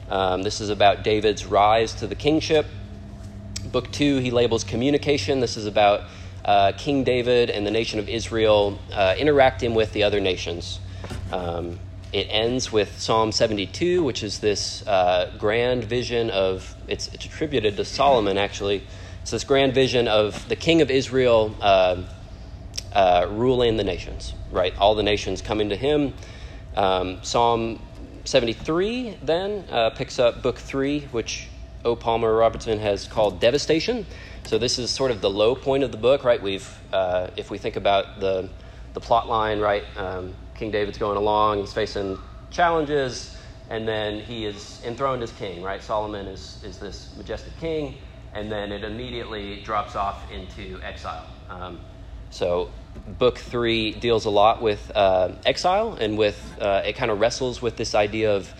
Um, 0.09 0.43
this 0.43 0.61
is 0.61 0.69
about 0.69 1.03
David's 1.03 1.45
rise 1.45 1.93
to 1.95 2.07
the 2.07 2.15
kingship. 2.15 2.65
Book 3.71 3.91
two, 3.91 4.17
he 4.17 4.31
labels 4.31 4.63
communication. 4.63 5.39
This 5.39 5.57
is 5.57 5.65
about 5.65 6.03
uh, 6.45 6.71
King 6.77 7.03
David 7.03 7.49
and 7.49 7.65
the 7.67 7.71
nation 7.71 7.99
of 7.99 8.07
Israel 8.07 8.79
uh, 8.93 9.15
interacting 9.17 9.75
with 9.75 9.93
the 9.93 10.03
other 10.03 10.19
nations. 10.19 10.79
Um, 11.31 11.79
it 12.11 12.27
ends 12.29 12.71
with 12.71 12.99
Psalm 12.99 13.31
72, 13.31 14.01
which 14.01 14.23
is 14.23 14.39
this 14.39 14.85
uh, 14.88 15.31
grand 15.38 15.83
vision 15.83 16.31
of, 16.31 16.75
it's, 16.88 17.07
it's, 17.09 17.25
attributed 17.25 17.77
to 17.77 17.85
Solomon 17.85 18.38
actually. 18.38 18.83
It's 19.21 19.31
this 19.31 19.43
grand 19.43 19.75
vision 19.75 20.07
of 20.07 20.47
the 20.49 20.55
king 20.55 20.81
of 20.81 20.89
Israel 20.89 21.55
uh, 21.61 22.01
uh, 22.93 23.27
ruling 23.29 23.77
the 23.77 23.83
nations, 23.83 24.33
right? 24.51 24.75
All 24.77 24.95
the 24.95 25.03
nations 25.03 25.41
coming 25.41 25.69
to 25.69 25.75
him. 25.75 26.13
Um, 26.75 27.19
Psalm 27.23 27.79
73 28.25 29.17
then 29.23 29.65
uh, 29.71 29.89
picks 29.91 30.19
up 30.19 30.41
book 30.43 30.57
three, 30.57 31.01
which 31.11 31.49
O. 31.85 31.95
Palmer 31.95 32.35
Robertson 32.35 32.79
has 32.79 33.07
called 33.07 33.39
Devastation. 33.39 34.05
So 34.45 34.57
this 34.57 34.77
is 34.77 34.91
sort 34.91 35.11
of 35.11 35.21
the 35.21 35.29
low 35.29 35.55
point 35.55 35.83
of 35.83 35.91
the 35.91 35.97
book, 35.97 36.23
right? 36.23 36.41
We've, 36.41 36.69
uh, 36.91 37.27
if 37.38 37.49
we 37.49 37.57
think 37.57 37.75
about 37.75 38.19
the, 38.19 38.49
the 38.93 38.99
plot 38.99 39.29
line, 39.29 39.59
right? 39.59 39.83
Um, 39.95 40.35
King 40.55 40.71
David's 40.71 40.97
going 40.97 41.17
along, 41.17 41.59
he's 41.59 41.73
facing 41.73 42.19
challenges, 42.49 43.38
and 43.69 43.88
then 43.88 44.19
he 44.19 44.45
is 44.45 44.81
enthroned 44.85 45.23
as 45.23 45.31
king, 45.31 45.61
right? 45.61 45.81
Solomon 45.81 46.27
is, 46.27 46.61
is 46.63 46.77
this 46.79 47.15
majestic 47.15 47.57
king, 47.59 47.95
and 48.33 48.51
then 48.51 48.71
it 48.71 48.83
immediately 48.83 49.61
drops 49.61 49.95
off 49.95 50.29
into 50.31 50.79
exile. 50.83 51.25
Um, 51.49 51.79
so, 52.29 52.71
book 53.08 53.38
three 53.38 53.91
deals 53.91 54.25
a 54.25 54.29
lot 54.29 54.62
with 54.62 54.91
uh, 54.96 55.34
exile, 55.46 55.94
and 56.00 56.18
with 56.18 56.58
uh, 56.62 56.84
it 56.86 56.96
kind 56.96 57.12
of 57.12 57.20
wrestles 57.20 57.62
with 57.62 57.77
this 57.77 57.96
idea 57.96 58.36
of 58.36 58.53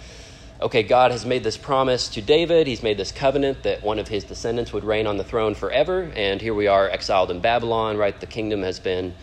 okay, 0.62 0.84
God 0.84 1.12
has 1.12 1.26
made 1.26 1.44
this 1.44 1.58
promise 1.58 2.10
to 2.10 2.22
David. 2.22 2.68
He's 2.68 2.84
made 2.84 2.98
this 2.98 3.12
covenant 3.12 3.64
that 3.64 3.84
one 3.84 4.00
of 4.00 4.08
his 4.08 4.26
descendants 4.26 4.74
would 4.74 4.84
reign 4.84 5.08
on 5.08 5.18
the 5.18 5.24
throne 5.24 5.56
forever. 5.56 6.12
And 6.16 6.42
here 6.42 6.54
we 6.54 6.68
are 6.68 6.90
exiled 6.90 7.32
in 7.32 7.40
Babylon, 7.40 7.98
right? 7.98 8.20
The 8.20 8.28
kingdom 8.28 8.64
has 8.64 8.80
been 8.80 9.14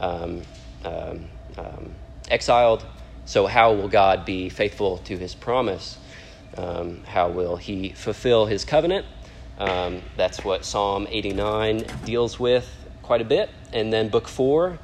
um, 0.00 0.42
um, 0.84 1.26
um, 1.58 1.94
exiled. 2.30 2.84
So, 3.26 3.46
how 3.46 3.74
will 3.74 3.88
God 3.88 4.24
be 4.24 4.48
faithful 4.48 4.98
to 4.98 5.18
his 5.18 5.34
promise? 5.34 5.98
Um, 6.56 7.02
how 7.04 7.28
will 7.28 7.56
he 7.56 7.90
fulfill 7.90 8.46
his 8.46 8.64
covenant? 8.64 9.04
Um, 9.58 10.02
that's 10.16 10.44
what 10.44 10.64
Psalm 10.64 11.06
89 11.10 11.86
deals 12.04 12.38
with 12.38 12.85
quite 13.06 13.20
a 13.20 13.24
bit. 13.24 13.48
And 13.72 13.92
then, 13.92 14.08
book 14.08 14.28
four, 14.28 14.78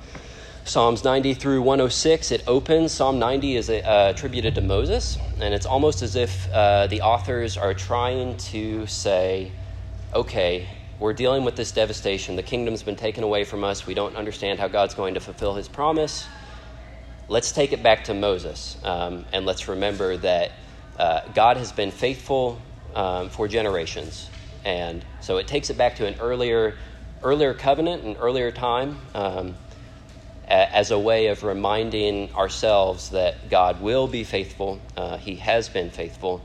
Psalms 0.64 1.05
90 1.05 1.35
through 1.35 1.61
106, 1.62 2.31
it 2.33 2.43
opens. 2.47 2.93
Psalm 2.93 3.19
90 3.19 3.57
is 3.57 3.69
uh, 3.69 4.12
attributed 4.14 4.55
to 4.55 4.61
Moses, 4.61 5.19
and 5.41 5.52
it's 5.52 5.67
almost 5.67 6.02
as 6.02 6.17
if 6.17 6.50
uh, 6.52 6.87
the 6.87 7.02
authors 7.02 7.57
are 7.57 7.75
trying 7.75 8.37
to 8.38 8.87
say, 8.87 9.52
okay, 10.14 10.69
we're 10.99 11.12
dealing 11.12 11.45
with 11.45 11.57
this 11.57 11.73
devastation. 11.73 12.37
The 12.37 12.43
kingdom's 12.43 12.83
been 12.83 12.97
taken 12.97 13.25
away 13.25 13.45
from 13.45 13.64
us. 13.64 13.87
We 13.87 13.95
don't 13.95 14.17
understand 14.17 14.61
how 14.61 14.69
God's 14.69 14.95
going 14.95 15.14
to 15.14 15.21
fulfill 15.21 15.55
his 15.55 15.69
promise 15.69 16.26
let's 17.29 17.50
take 17.50 17.73
it 17.73 17.83
back 17.83 18.05
to 18.05 18.14
Moses 18.14 18.76
um, 18.85 19.25
and 19.33 19.47
let's 19.47 19.67
remember 19.67 20.19
that 20.19 20.52
uh, 20.99 21.21
God 21.35 21.57
has 21.57 21.73
been 21.73 21.91
faithful 21.91 22.61
um, 22.95 23.31
for 23.31 23.49
generations. 23.49 24.29
And 24.64 25.05
so 25.21 25.38
it 25.38 25.49
takes 25.49 25.71
it 25.71 25.79
back 25.79 25.97
to 25.97 26.07
an 26.07 26.14
earlier, 26.21 26.76
earlier 27.23 27.55
covenant, 27.55 28.05
and 28.05 28.17
earlier 28.21 28.50
time, 28.50 28.99
um, 29.14 29.55
as 30.49 30.91
a 30.91 30.99
way 30.99 31.29
of 31.29 31.45
reminding 31.45 32.33
ourselves 32.35 33.11
that 33.11 33.49
God 33.49 33.81
will 33.81 34.07
be 34.07 34.25
faithful. 34.25 34.81
Uh, 34.97 35.17
he 35.17 35.37
has 35.37 35.69
been 35.69 35.91
faithful. 35.91 36.43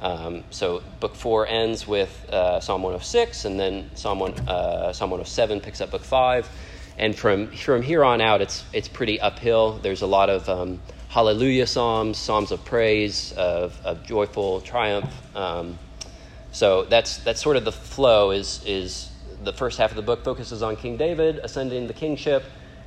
Um, 0.00 0.44
so 0.50 0.82
book 1.00 1.14
four 1.14 1.46
ends 1.46 1.86
with 1.86 2.28
uh, 2.30 2.60
Psalm 2.60 2.82
106, 2.82 3.44
and 3.44 3.60
then 3.60 3.90
Psalm, 3.94 4.18
one, 4.18 4.32
uh, 4.48 4.92
Psalm 4.92 5.10
107 5.10 5.60
picks 5.60 5.80
up 5.80 5.90
book 5.90 6.04
five 6.04 6.48
and 6.98 7.16
from 7.16 7.48
from 7.48 7.82
here 7.82 8.04
on 8.04 8.20
out, 8.20 8.40
it's 8.40 8.64
it's 8.72 8.88
pretty 8.88 9.20
uphill. 9.20 9.78
There's 9.82 10.02
a 10.02 10.06
lot 10.06 10.28
of 10.28 10.48
um, 10.48 10.80
hallelujah 11.08 11.66
psalms, 11.66 12.18
psalms 12.18 12.52
of 12.52 12.64
praise, 12.64 13.32
of, 13.32 13.78
of 13.84 14.04
joyful 14.04 14.60
triumph. 14.60 15.10
Um, 15.36 15.78
so 16.52 16.84
that's 16.84 17.18
that's 17.18 17.40
sort 17.40 17.56
of 17.56 17.64
the 17.64 17.72
flow. 17.72 18.30
Is 18.30 18.62
is 18.66 19.10
the 19.44 19.52
first 19.52 19.78
half 19.78 19.90
of 19.90 19.96
the 19.96 20.02
book 20.02 20.24
focuses 20.24 20.62
on 20.62 20.76
King 20.76 20.96
David 20.96 21.38
ascending 21.38 21.86
the 21.86 21.94
kingship, 21.94 22.44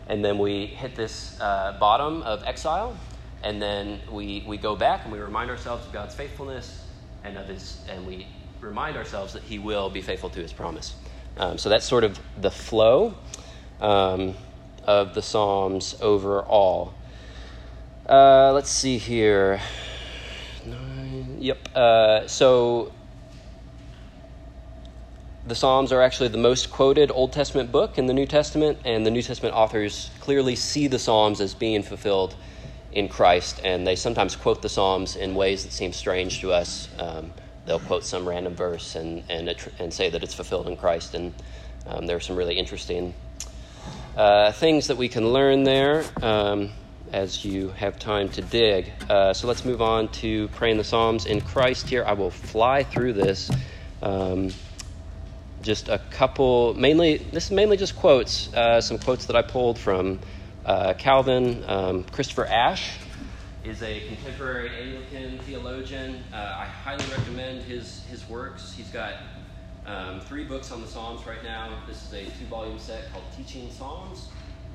and 0.08 0.24
then 0.24 0.38
we 0.38 0.66
hit 0.68 0.96
this 0.96 1.40
uh, 1.42 1.76
bottom 1.80 2.22
of 2.24 2.44
exile, 2.44 2.98
and 3.44 3.62
then 3.62 4.00
we 4.12 4.44
we 4.48 4.58
go 4.58 4.76
back 4.76 5.04
and 5.04 5.12
we 5.12 5.20
remind 5.20 5.50
ourselves 5.50 5.86
of 5.86 5.94
God's 5.94 6.16
faithfulness 6.16 6.86
and 7.24 7.38
of 7.38 7.48
His, 7.48 7.82
and 7.90 8.06
we 8.06 8.28
remind 8.62 8.98
ourselves 8.98 9.34
that 9.34 9.44
He 9.44 9.60
will 9.60 9.90
be 9.90 10.02
faithful 10.02 10.30
to 10.30 10.40
His 10.40 10.54
promise. 10.54 10.96
Um, 11.38 11.58
so 11.58 11.70
that's 11.70 11.86
sort 11.86 12.04
of 12.04 12.20
the 12.40 12.52
flow 12.52 13.16
um, 13.82 14.36
of 14.86 15.14
the 15.14 15.22
Psalms 15.22 15.96
overall. 16.02 16.94
Uh, 18.08 18.54
let's 18.54 18.70
see 18.70 18.98
here. 18.98 19.60
Nine, 20.66 21.38
yep. 21.40 21.58
Uh, 21.76 22.28
so 22.28 22.94
the 25.48 25.56
Psalms 25.56 25.92
are 25.92 26.02
actually 26.02 26.30
the 26.30 26.40
most 26.40 26.72
quoted 26.72 27.12
Old 27.12 27.32
Testament 27.32 27.72
book 27.72 27.98
in 28.00 28.08
the 28.08 28.14
New 28.14 28.26
Testament, 28.26 28.80
and 28.84 29.06
the 29.06 29.12
New 29.12 29.22
Testament 29.22 29.54
authors 29.54 30.10
clearly 30.20 30.56
see 30.56 30.88
the 30.88 30.98
Psalms 30.98 31.40
as 31.40 31.54
being 31.54 31.84
fulfilled 31.84 32.36
in 32.92 33.08
Christ, 33.08 33.62
and 33.64 33.86
they 33.86 33.96
sometimes 33.96 34.36
quote 34.36 34.62
the 34.64 34.70
Psalms 34.70 35.16
in 35.16 35.36
ways 35.36 35.64
that 35.64 35.72
seem 35.72 35.94
strange 35.94 36.42
to 36.42 36.52
us. 36.52 36.90
Um, 36.98 37.32
they'll 37.66 37.80
quote 37.80 38.04
some 38.04 38.28
random 38.28 38.56
verse 38.56 38.96
and, 38.96 39.24
and, 39.30 39.54
and 39.78 39.94
say 39.94 40.10
that 40.10 40.24
it's 40.24 40.34
fulfilled 40.34 40.68
in 40.68 40.78
Christ, 40.78 41.14
and 41.14 41.34
um, 41.86 42.08
there 42.08 42.18
are 42.18 42.22
some 42.22 42.36
really 42.36 42.56
interesting 42.56 43.14
uh, 44.18 44.52
things 44.52 44.88
that 44.88 44.98
we 44.98 45.10
can 45.10 45.32
learn 45.32 45.64
there 45.64 46.06
um, 46.24 46.72
as 47.12 47.46
you 47.46 47.70
have 47.70 48.00
time 48.00 48.30
to 48.30 48.42
dig. 48.42 48.92
Uh, 49.10 49.32
so 49.32 49.48
let's 49.48 49.64
move 49.64 49.82
on 49.82 50.08
to 50.08 50.48
praying 50.50 50.78
the 50.78 50.84
Psalms 50.84 51.28
in 51.28 51.40
Christ 51.40 51.88
here. 51.88 52.04
I 52.04 52.14
will 52.14 52.32
fly 52.32 52.82
through 52.82 53.14
this. 53.14 53.52
Just 55.66 55.90
a 55.90 55.98
couple, 56.12 56.76
mainly, 56.76 57.18
this 57.18 57.46
is 57.46 57.52
mainly 57.52 57.76
just 57.76 57.96
quotes, 57.96 58.54
uh, 58.54 58.80
some 58.80 59.00
quotes 59.00 59.26
that 59.26 59.36
I 59.36 59.42
pulled 59.42 59.80
from 59.80 60.20
uh, 60.64 60.94
Calvin. 60.94 61.64
Um, 61.66 62.04
Christopher 62.04 62.46
Ash 62.46 63.00
is 63.64 63.82
a 63.82 64.06
contemporary 64.08 64.70
Anglican 64.70 65.40
theologian. 65.40 66.24
Uh, 66.32 66.36
I 66.36 66.66
highly 66.66 67.04
recommend 67.06 67.64
his, 67.64 68.04
his 68.12 68.30
works. 68.30 68.74
He's 68.74 68.90
got 68.90 69.16
um, 69.88 70.22
three 70.22 70.44
books 70.44 70.72
on 70.72 70.82
the 70.82 70.88
Psalms 70.88 71.26
right 71.26 71.44
now. 71.44 71.80
This 71.88 72.06
is 72.06 72.14
a 72.14 72.26
two 72.38 72.46
volume 72.46 72.78
set 72.78 73.12
called 73.12 73.24
Teaching 73.36 73.72
Psalms. 73.72 74.28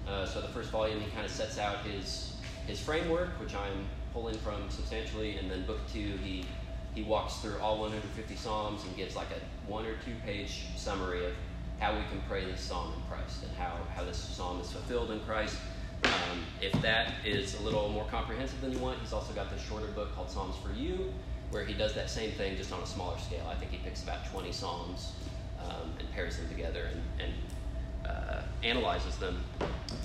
Uh, 0.08 0.26
so 0.26 0.40
the 0.40 0.48
first 0.48 0.70
volume, 0.70 1.00
he 1.00 1.08
kind 1.12 1.24
of 1.24 1.30
sets 1.30 1.56
out 1.56 1.84
his, 1.84 2.34
his 2.66 2.80
framework, 2.80 3.28
which 3.38 3.54
I'm 3.54 3.86
pulling 4.12 4.34
from 4.38 4.68
substantially, 4.68 5.36
and 5.36 5.48
then 5.48 5.64
book 5.66 5.78
two, 5.92 6.18
he, 6.24 6.44
he 6.96 7.04
walks 7.04 7.36
through 7.36 7.60
all 7.60 7.78
150 7.78 8.34
Psalms 8.34 8.82
and 8.82 8.96
gives 8.96 9.14
like 9.14 9.28
a 9.30 9.59
one 9.70 9.86
or 9.86 9.94
two 10.04 10.12
page 10.26 10.64
summary 10.76 11.24
of 11.24 11.32
how 11.78 11.92
we 11.92 12.00
can 12.10 12.20
pray 12.28 12.44
this 12.44 12.60
psalm 12.60 12.92
in 12.92 13.00
Christ 13.08 13.44
and 13.44 13.56
how, 13.56 13.76
how 13.94 14.04
this 14.04 14.18
psalm 14.18 14.60
is 14.60 14.70
fulfilled 14.70 15.12
in 15.12 15.20
Christ. 15.20 15.56
Um, 16.04 16.44
if 16.60 16.72
that 16.82 17.14
is 17.24 17.58
a 17.60 17.62
little 17.62 17.88
more 17.88 18.04
comprehensive 18.10 18.60
than 18.60 18.72
you 18.72 18.78
want, 18.78 18.98
he's 18.98 19.12
also 19.12 19.32
got 19.32 19.50
this 19.50 19.62
shorter 19.62 19.86
book 19.88 20.14
called 20.14 20.28
Psalms 20.28 20.56
for 20.56 20.72
You, 20.72 21.12
where 21.52 21.64
he 21.64 21.72
does 21.72 21.94
that 21.94 22.10
same 22.10 22.32
thing 22.32 22.56
just 22.56 22.72
on 22.72 22.82
a 22.82 22.86
smaller 22.86 23.18
scale. 23.18 23.46
I 23.48 23.54
think 23.54 23.70
he 23.70 23.78
picks 23.78 24.02
about 24.02 24.26
20 24.30 24.50
psalms 24.50 25.12
um, 25.62 25.92
and 25.98 26.10
pairs 26.12 26.36
them 26.36 26.48
together 26.48 26.88
and, 26.92 27.02
and 27.24 28.10
uh, 28.10 28.42
analyzes 28.64 29.16
them, 29.16 29.38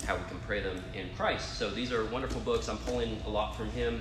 how 0.06 0.14
we 0.14 0.22
can 0.28 0.38
pray 0.46 0.60
them 0.60 0.82
in 0.94 1.08
Christ. 1.16 1.58
So 1.58 1.70
these 1.70 1.92
are 1.92 2.04
wonderful 2.06 2.40
books. 2.40 2.68
I'm 2.68 2.78
pulling 2.78 3.20
a 3.26 3.30
lot 3.30 3.56
from 3.56 3.70
him 3.70 4.00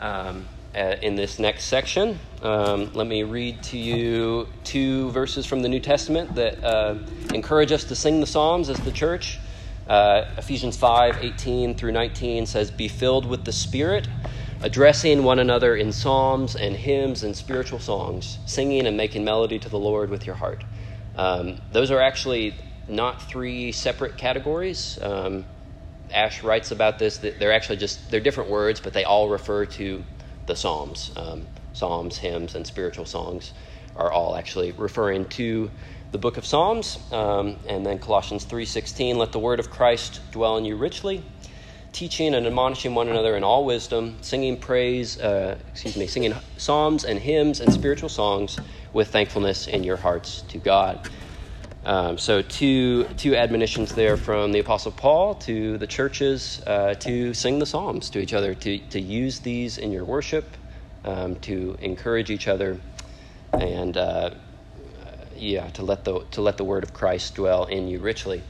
um, 0.00 0.46
in 0.74 1.16
this 1.16 1.38
next 1.38 1.64
section. 1.64 2.18
Um, 2.42 2.92
let 2.92 3.06
me 3.06 3.22
read 3.22 3.62
to 3.64 3.78
you 3.78 4.48
two 4.64 5.10
verses 5.10 5.46
from 5.46 5.62
the 5.62 5.68
New 5.68 5.80
Testament 5.80 6.34
that 6.34 6.62
uh, 6.62 6.96
encourage 7.32 7.72
us 7.72 7.84
to 7.84 7.94
sing 7.94 8.20
the 8.20 8.26
Psalms 8.26 8.68
as 8.68 8.78
the 8.78 8.92
church. 8.92 9.38
Uh, 9.88 10.24
Ephesians 10.36 10.76
5 10.76 11.22
18 11.22 11.74
through 11.74 11.92
19 11.92 12.46
says, 12.46 12.70
Be 12.70 12.88
filled 12.88 13.24
with 13.26 13.44
the 13.44 13.52
Spirit 13.52 14.08
addressing 14.62 15.22
one 15.22 15.38
another 15.38 15.76
in 15.76 15.92
psalms 15.92 16.56
and 16.56 16.76
hymns 16.76 17.22
and 17.22 17.36
spiritual 17.36 17.78
songs, 17.78 18.38
singing 18.46 18.86
and 18.86 18.96
making 18.96 19.24
melody 19.24 19.58
to 19.58 19.68
the 19.68 19.78
Lord 19.78 20.10
with 20.10 20.26
your 20.26 20.34
heart. 20.34 20.64
Um, 21.16 21.60
those 21.72 21.90
are 21.90 22.00
actually 22.00 22.54
not 22.88 23.22
three 23.22 23.72
separate 23.72 24.16
categories. 24.16 24.98
Um, 25.02 25.44
Ash 26.12 26.42
writes 26.42 26.70
about 26.70 26.98
this 26.98 27.18
that 27.18 27.38
they're 27.38 27.52
actually 27.52 27.78
just 27.78 28.10
they're 28.10 28.20
different 28.20 28.50
words, 28.50 28.80
but 28.80 28.92
they 28.92 29.04
all 29.04 29.28
refer 29.28 29.66
to 29.66 30.04
the 30.46 30.56
psalms. 30.56 31.12
Um, 31.16 31.46
psalms, 31.72 32.16
hymns, 32.18 32.54
and 32.54 32.66
spiritual 32.66 33.04
songs 33.04 33.52
are 33.96 34.10
all 34.10 34.34
actually 34.34 34.72
referring 34.72 35.26
to 35.26 35.70
the 36.12 36.18
book 36.18 36.38
of 36.38 36.46
Psalms. 36.46 36.98
Um, 37.12 37.56
and 37.68 37.84
then 37.84 37.98
Colossians 37.98 38.44
three 38.44 38.64
sixteen, 38.64 39.18
let 39.18 39.32
the 39.32 39.38
word 39.38 39.60
of 39.60 39.68
Christ 39.70 40.20
dwell 40.32 40.56
in 40.56 40.64
you 40.64 40.76
richly 40.76 41.22
teaching 41.92 42.34
and 42.34 42.46
admonishing 42.46 42.94
one 42.94 43.08
another 43.08 43.36
in 43.36 43.42
all 43.42 43.64
wisdom, 43.64 44.18
singing 44.20 44.58
praise, 44.58 45.18
uh, 45.18 45.56
excuse 45.70 45.96
me, 45.96 46.06
singing 46.06 46.34
psalms 46.58 47.04
and 47.04 47.18
hymns 47.18 47.60
and 47.60 47.72
spiritual 47.72 48.10
songs 48.10 48.58
with 48.92 49.08
thankfulness 49.08 49.66
in 49.66 49.82
your 49.82 49.96
hearts 49.96 50.42
to 50.42 50.58
God. 50.58 51.00
Um, 51.86 52.18
so, 52.18 52.42
two, 52.42 53.04
two 53.16 53.36
admonitions 53.36 53.94
there 53.94 54.16
from 54.16 54.50
the 54.50 54.58
Apostle 54.58 54.90
Paul 54.90 55.36
to 55.36 55.78
the 55.78 55.86
churches 55.86 56.60
uh, 56.66 56.94
to 56.94 57.32
sing 57.32 57.60
the 57.60 57.66
Psalms 57.66 58.10
to 58.10 58.18
each 58.18 58.34
other, 58.34 58.56
to, 58.56 58.78
to 58.78 59.00
use 59.00 59.38
these 59.38 59.78
in 59.78 59.92
your 59.92 60.04
worship, 60.04 60.56
um, 61.04 61.36
to 61.36 61.76
encourage 61.80 62.28
each 62.28 62.48
other, 62.48 62.80
and 63.52 63.96
uh, 63.96 64.30
yeah, 65.36 65.68
to 65.70 65.84
let, 65.84 66.04
the, 66.04 66.24
to 66.32 66.40
let 66.40 66.56
the 66.56 66.64
word 66.64 66.82
of 66.82 66.92
Christ 66.92 67.36
dwell 67.36 67.66
in 67.66 67.86
you 67.86 68.00
richly. 68.00 68.42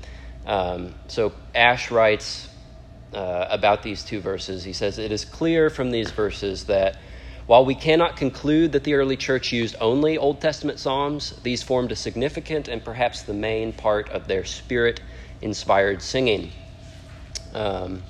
Um, 0.47 0.95
so, 1.07 1.35
Ash 1.55 1.91
writes 1.91 2.49
uh, 3.13 3.49
about 3.51 3.83
these 3.83 4.03
two 4.03 4.21
verses. 4.21 4.65
He 4.65 4.73
says, 4.73 4.97
It 4.97 5.13
is 5.13 5.27
clear 5.27 5.69
from 5.69 5.91
these 5.91 6.11
verses 6.11 6.65
that 6.65 6.97
While 7.47 7.65
we 7.65 7.77
cannot 7.77 8.17
conclude 8.17 8.73
that 8.73 8.83
the 8.83 8.95
early 8.95 9.17
church 9.17 9.53
used 9.53 9.77
only 9.81 10.19
Old 10.19 10.41
Testament 10.41 10.81
Psalms, 10.81 11.33
these 11.45 11.63
formed 11.63 11.93
a 11.93 11.97
significant 11.97 12.67
and 12.67 12.85
perhaps 12.85 13.23
the 13.23 13.35
main 13.35 13.73
part 13.73 14.09
of 14.09 14.27
their 14.27 14.45
spirit 14.45 15.01
inspired 15.41 16.03
singing. 16.03 16.51
Um, 17.55 18.03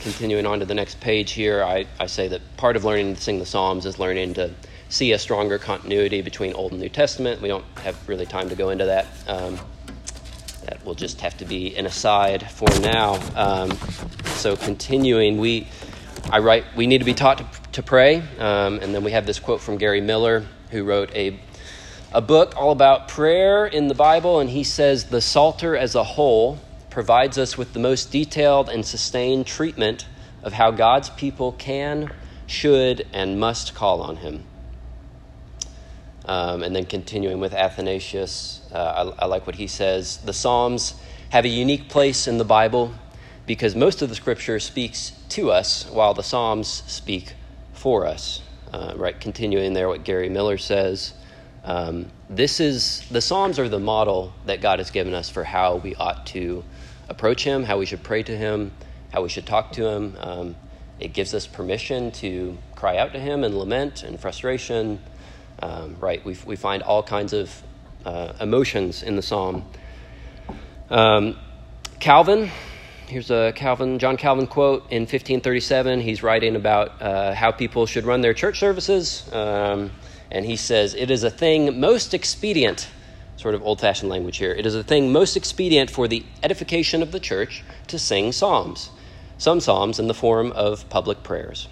continuing 0.00 0.44
on 0.44 0.58
to 0.58 0.66
the 0.66 0.74
next 0.74 1.00
page 1.00 1.32
here, 1.32 1.62
I, 1.62 1.86
I 2.00 2.06
say 2.06 2.26
that 2.28 2.40
part 2.56 2.74
of 2.74 2.84
learning 2.84 3.14
to 3.14 3.20
sing 3.20 3.38
the 3.38 3.46
Psalms 3.46 3.86
is 3.86 4.00
learning 4.00 4.34
to 4.34 4.52
see 4.88 5.12
a 5.12 5.18
stronger 5.20 5.58
continuity 5.58 6.20
between 6.20 6.52
Old 6.54 6.72
and 6.72 6.80
New 6.80 6.88
Testament. 6.88 7.40
We 7.40 7.48
don't 7.48 7.64
have 7.84 8.08
really 8.08 8.26
time 8.26 8.48
to 8.48 8.56
go 8.56 8.70
into 8.70 8.86
that. 8.86 9.06
Um, 9.28 9.58
that 10.64 10.84
will 10.84 10.94
just 10.96 11.20
have 11.20 11.36
to 11.38 11.44
be 11.44 11.76
an 11.76 11.86
aside 11.86 12.50
for 12.50 12.68
now. 12.80 13.20
Um, 13.36 13.70
so 14.24 14.56
continuing, 14.56 15.38
we 15.38 15.68
I 16.30 16.40
write 16.40 16.64
we 16.74 16.86
need 16.86 16.98
to 16.98 17.04
be 17.04 17.14
taught 17.14 17.38
to, 17.38 17.46
to 17.72 17.82
pray, 17.82 18.16
um, 18.38 18.80
and 18.80 18.94
then 18.94 19.04
we 19.04 19.12
have 19.12 19.26
this 19.26 19.38
quote 19.38 19.60
from 19.60 19.78
Gary 19.78 20.00
Millar, 20.00 20.44
who 20.70 20.82
wrote 20.82 21.14
a 21.14 21.38
a 22.12 22.20
book 22.20 22.54
all 22.56 22.72
about 22.72 23.08
prayer 23.08 23.66
in 23.66 23.88
the 23.88 23.94
Bible, 23.94 24.40
and 24.40 24.50
he 24.50 24.64
says 24.64 25.06
the 25.06 25.20
Psalter 25.20 25.76
as 25.76 25.94
a 25.94 26.02
whole 26.02 26.58
provides 26.90 27.36
us 27.36 27.58
with 27.58 27.74
the 27.74 27.78
most 27.78 28.10
detailed 28.10 28.68
and 28.68 28.84
sustained 28.84 29.46
treatment 29.46 30.06
of 30.42 30.54
how 30.54 30.70
God's 30.70 31.10
people 31.10 31.52
can, 31.52 32.10
should, 32.46 33.06
and 33.12 33.38
must 33.38 33.74
call 33.74 34.00
on 34.00 34.16
Him. 34.16 34.44
Um, 36.24 36.62
and 36.62 36.74
then 36.74 36.86
continuing 36.86 37.38
with 37.38 37.52
Athanasius, 37.52 38.66
uh, 38.72 39.12
I, 39.18 39.24
I 39.24 39.26
like 39.26 39.46
what 39.46 39.56
he 39.56 39.66
says. 39.66 40.16
The 40.18 40.32
Psalms 40.32 40.94
have 41.30 41.44
a 41.44 41.48
unique 41.48 41.88
place 41.88 42.26
in 42.26 42.38
the 42.38 42.44
Bible 42.44 42.94
because 43.46 43.76
most 43.76 44.02
of 44.02 44.08
the 44.08 44.14
Scripture 44.14 44.58
speaks 44.58 45.12
to 45.30 45.50
us 45.50 45.88
while 45.90 46.14
the 46.14 46.22
Psalms 46.22 46.82
speak 46.86 47.34
for 47.72 48.06
us. 48.06 48.42
Uh, 48.72 48.94
right, 48.96 49.18
continuing 49.20 49.72
there, 49.72 49.88
what 49.88 50.04
Gary 50.04 50.28
Millar 50.28 50.58
says. 50.58 51.12
Um, 51.64 52.10
this 52.28 52.60
is 52.60 53.06
the 53.10 53.20
Psalms 53.20 53.58
are 53.58 53.68
the 53.68 53.80
model 53.80 54.32
that 54.46 54.60
God 54.60 54.78
has 54.78 54.90
given 54.90 55.14
us 55.14 55.28
for 55.28 55.44
how 55.44 55.76
we 55.76 55.94
ought 55.94 56.26
to 56.28 56.64
approach 57.08 57.44
Him, 57.44 57.64
how 57.64 57.78
we 57.78 57.86
should 57.86 58.02
pray 58.02 58.22
to 58.22 58.36
Him, 58.36 58.72
how 59.12 59.22
we 59.22 59.28
should 59.28 59.46
talk 59.46 59.72
to 59.72 59.86
Him. 59.86 60.16
Um, 60.20 60.56
it 60.98 61.12
gives 61.12 61.34
us 61.34 61.46
permission 61.46 62.10
to 62.12 62.56
cry 62.74 62.96
out 62.96 63.12
to 63.12 63.20
Him 63.20 63.44
and 63.44 63.56
lament 63.56 64.02
and 64.02 64.18
frustration. 64.18 65.00
Um, 65.60 65.96
right, 66.00 66.24
we, 66.24 66.36
we 66.44 66.56
find 66.56 66.82
all 66.82 67.02
kinds 67.02 67.32
of 67.32 67.62
uh, 68.04 68.32
emotions 68.40 69.02
in 69.02 69.16
the 69.16 69.22
psalm. 69.22 69.64
Um, 70.90 71.36
Calvin, 71.98 72.50
here's 73.08 73.30
a 73.30 73.52
Calvin, 73.54 73.98
John 73.98 74.16
Calvin 74.16 74.46
quote 74.46 74.82
in 74.90 75.02
1537. 75.02 76.00
He's 76.00 76.22
writing 76.22 76.56
about 76.56 77.00
uh, 77.00 77.34
how 77.34 77.52
people 77.52 77.86
should 77.86 78.04
run 78.04 78.20
their 78.20 78.34
church 78.34 78.58
services. 78.58 79.30
Um, 79.32 79.90
and 80.30 80.44
he 80.44 80.56
says, 80.56 80.94
It 80.94 81.10
is 81.10 81.22
a 81.22 81.30
thing 81.30 81.80
most 81.80 82.14
expedient, 82.14 82.88
sort 83.36 83.54
of 83.54 83.62
old 83.62 83.80
fashioned 83.80 84.10
language 84.10 84.38
here, 84.38 84.52
it 84.52 84.66
is 84.66 84.74
a 84.74 84.82
thing 84.82 85.12
most 85.12 85.36
expedient 85.36 85.90
for 85.90 86.08
the 86.08 86.24
edification 86.42 87.02
of 87.02 87.12
the 87.12 87.20
church 87.20 87.62
to 87.88 87.98
sing 87.98 88.32
psalms, 88.32 88.90
some 89.38 89.60
psalms 89.60 89.98
in 89.98 90.08
the 90.08 90.14
form 90.14 90.52
of 90.52 90.88
public 90.88 91.22
prayers. 91.22 91.68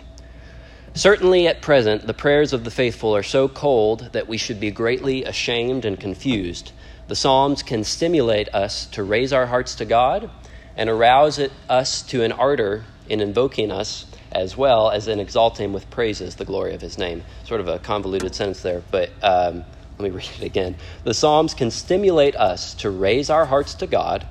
Certainly, 0.94 1.48
at 1.48 1.60
present, 1.60 2.06
the 2.06 2.14
prayers 2.14 2.52
of 2.52 2.62
the 2.62 2.70
faithful 2.70 3.16
are 3.16 3.24
so 3.24 3.48
cold 3.48 4.10
that 4.12 4.28
we 4.28 4.36
should 4.36 4.60
be 4.60 4.70
greatly 4.70 5.24
ashamed 5.24 5.84
and 5.84 5.98
confused. 5.98 6.70
The 7.08 7.16
Psalms 7.16 7.64
can 7.64 7.82
stimulate 7.82 8.48
us 8.54 8.86
to 8.86 9.02
raise 9.02 9.32
our 9.32 9.46
hearts 9.46 9.74
to 9.74 9.84
God 9.84 10.30
and 10.76 10.90
arouse 10.90 11.38
it, 11.38 11.52
us 11.68 12.02
to 12.02 12.22
an 12.22 12.32
ardor 12.32 12.84
in 13.08 13.20
invoking 13.20 13.70
us 13.70 14.06
as 14.32 14.56
well 14.56 14.90
as 14.90 15.06
in 15.06 15.20
exalting 15.20 15.72
with 15.72 15.88
praises 15.90 16.36
the 16.36 16.44
glory 16.44 16.74
of 16.74 16.80
his 16.80 16.98
name. 16.98 17.22
Sort 17.44 17.60
of 17.60 17.68
a 17.68 17.78
convoluted 17.78 18.34
sentence 18.34 18.62
there, 18.62 18.82
but 18.90 19.10
um, 19.22 19.64
let 19.98 20.00
me 20.00 20.10
read 20.16 20.30
it 20.40 20.44
again. 20.44 20.76
The 21.04 21.14
Psalms 21.14 21.54
can 21.54 21.70
stimulate 21.70 22.34
us 22.36 22.74
to 22.74 22.90
raise 22.90 23.30
our 23.30 23.46
hearts 23.46 23.74
to 23.74 23.86
God 23.86 24.26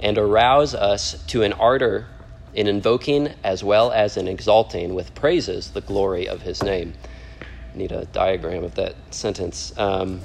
and 0.00 0.18
arouse 0.18 0.74
us 0.74 1.22
to 1.26 1.42
an 1.42 1.52
ardor 1.52 2.08
in 2.52 2.66
invoking 2.66 3.32
as 3.42 3.64
well 3.64 3.90
as 3.90 4.16
in 4.16 4.28
exalting 4.28 4.94
with 4.94 5.14
praises 5.14 5.70
the 5.70 5.80
glory 5.80 6.28
of 6.28 6.42
his 6.42 6.62
name. 6.62 6.94
I 7.40 7.76
need 7.76 7.92
a 7.92 8.04
diagram 8.06 8.64
of 8.64 8.74
that 8.76 8.94
sentence. 9.10 9.72
Um, 9.76 10.20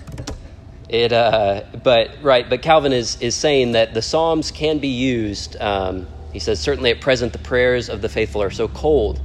it, 0.89 1.13
uh, 1.13 1.61
but 1.83 2.17
right, 2.23 2.49
but 2.49 2.63
Calvin 2.63 2.93
is 2.93 3.21
is 3.21 3.35
saying 3.35 3.73
that 3.73 3.93
the 3.93 4.01
Psalms 4.01 4.49
can 4.49 4.79
be 4.79 4.87
used. 4.87 5.55
Um, 5.61 6.07
he 6.33 6.39
says 6.39 6.59
certainly 6.59 6.89
at 6.89 6.99
present 6.99 7.31
the 7.31 7.39
prayers 7.39 7.89
of 7.89 8.01
the 8.01 8.09
faithful 8.09 8.41
are 8.41 8.51
so 8.51 8.67
cold 8.67 9.21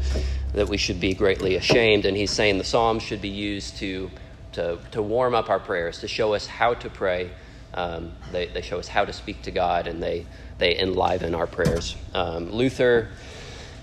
that 0.52 0.68
we 0.68 0.76
should 0.76 1.00
be 1.00 1.14
greatly 1.14 1.56
ashamed, 1.56 2.04
and 2.04 2.16
he's 2.16 2.30
saying 2.30 2.58
the 2.58 2.64
Psalms 2.64 3.02
should 3.02 3.22
be 3.22 3.28
used 3.28 3.78
to 3.78 4.10
to 4.52 4.78
to 4.90 5.02
warm 5.02 5.34
up 5.34 5.48
our 5.48 5.58
prayers, 5.58 6.00
to 6.00 6.08
show 6.08 6.34
us 6.34 6.46
how 6.46 6.74
to 6.74 6.90
pray. 6.90 7.30
Um, 7.72 8.12
they 8.30 8.46
they 8.46 8.60
show 8.60 8.78
us 8.78 8.86
how 8.86 9.06
to 9.06 9.12
speak 9.14 9.40
to 9.42 9.50
God, 9.50 9.86
and 9.86 10.02
they 10.02 10.26
they 10.58 10.78
enliven 10.78 11.34
our 11.34 11.46
prayers. 11.46 11.96
Um, 12.12 12.50
Luther 12.52 13.08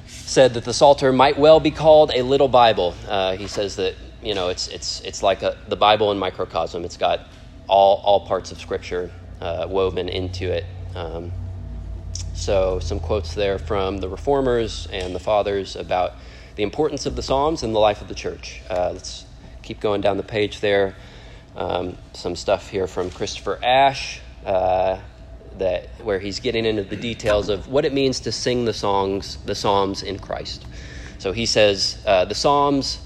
said 0.06 0.54
that 0.54 0.65
the 0.65 0.74
Psalter 0.74 1.12
might 1.12 1.39
well 1.39 1.60
be 1.60 1.72
called 1.72 2.12
a 2.13 2.22
little 2.22 2.48
Bible. 2.48 2.94
Uh, 3.08 3.36
he 3.38 3.48
says 3.48 3.76
that 3.78 3.96
you 4.22 4.36
know 4.36 4.50
it's 4.50 4.67
it's 4.67 5.02
it's 5.02 5.24
like 5.24 5.41
a, 5.41 5.58
the 5.67 5.76
Bible 5.76 6.12
in 6.12 6.20
microcosm. 6.20 6.86
It's 6.86 6.98
got 6.98 7.22
all 7.71 8.01
all 8.03 8.19
parts 8.27 8.51
of 8.51 8.60
Scripture 8.60 9.10
uh, 9.39 9.65
woven 9.67 10.10
into 10.10 10.51
it. 10.51 10.65
Um, 10.93 11.31
so 12.36 12.79
some 12.79 12.99
quotes 12.99 13.34
there 13.34 13.57
from 13.57 13.99
the 13.99 14.10
Reformers 14.10 14.88
and 14.91 15.15
the 15.15 15.19
Fathers 15.19 15.75
about 15.75 16.13
the 16.55 16.63
importance 16.63 17.05
of 17.05 17.15
the 17.15 17.23
Psalms 17.23 17.63
in 17.63 17.71
the 17.71 17.79
life 17.79 18.01
of 18.01 18.10
the 18.10 18.15
church. 18.15 18.62
Uh, 18.69 18.91
let's 18.93 19.25
keep 19.63 19.79
going 19.79 20.01
down 20.01 20.17
the 20.17 20.23
page 20.23 20.60
there. 20.60 20.95
Um, 21.55 21.97
some 22.13 22.36
stuff 22.36 22.69
here 22.69 22.88
from 22.88 23.10
Christopher 23.10 23.57
Ash. 23.63 24.19
Uh, 24.45 24.99
that 25.57 25.89
where 26.01 26.19
he's 26.19 26.39
getting 26.39 26.65
into 26.65 26.84
the 26.84 26.95
details 26.95 27.49
of 27.49 27.67
what 27.67 27.86
it 27.86 27.93
means 27.93 28.21
to 28.21 28.31
sing 28.31 28.65
the 28.65 28.73
songs, 28.73 29.38
the 29.45 29.53
psalms 29.53 30.01
in 30.01 30.17
Christ. 30.17 30.65
So 31.19 31.34
he 31.34 31.45
says 31.45 32.01
uh, 32.05 32.25
the 32.25 32.36
psalms 32.36 32.99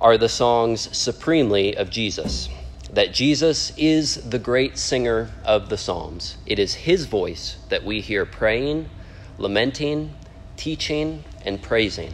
are 0.00 0.18
the 0.18 0.28
songs 0.28 0.94
supremely 0.96 1.76
of 1.76 1.88
Jesus. 1.88 2.48
That 2.92 3.14
Jesus 3.14 3.72
is 3.76 4.16
the 4.30 4.38
great 4.38 4.76
singer 4.76 5.30
of 5.44 5.68
the 5.68 5.78
psalms. 5.78 6.36
It 6.46 6.58
is 6.58 6.74
his 6.74 7.06
voice 7.06 7.56
that 7.68 7.84
we 7.84 8.00
hear 8.00 8.26
praying, 8.26 8.90
lamenting, 9.38 10.14
teaching, 10.56 11.24
and 11.44 11.62
praising. 11.62 12.12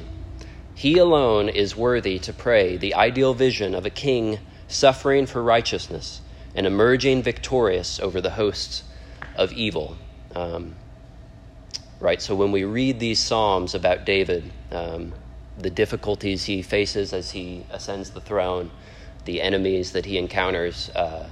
He 0.75 0.99
alone 0.99 1.49
is 1.49 1.75
worthy 1.75 2.19
to 2.21 2.33
pray 2.33 2.77
the 2.77 2.95
ideal 2.95 3.33
vision 3.33 3.75
of 3.75 3.87
a 3.87 3.91
king 3.91 4.39
suffering 4.69 5.27
for 5.27 5.43
righteousness 5.43 6.21
and 6.55 6.67
emerging 6.67 7.23
victorious 7.23 7.99
over 7.99 8.21
the 8.21 8.31
hosts 8.31 8.83
of 9.37 9.53
evil. 9.53 9.97
Um, 10.35 10.75
right? 12.01 12.21
So 12.21 12.35
when 12.35 12.53
we 12.53 12.65
read 12.65 13.01
these 13.01 13.19
Psalms 13.19 13.75
about 13.75 14.05
David, 14.05 14.53
um, 14.71 15.13
the 15.59 15.71
difficulties 15.71 16.45
he 16.45 16.63
faces 16.63 17.13
as 17.13 17.31
he 17.31 17.65
ascends 17.71 18.11
the 18.11 18.21
throne, 18.21 18.71
the 19.27 19.43
enemies 19.43 19.93
that 19.93 20.07
he 20.07 20.19
encounters, 20.19 20.91
uh, 20.91 21.29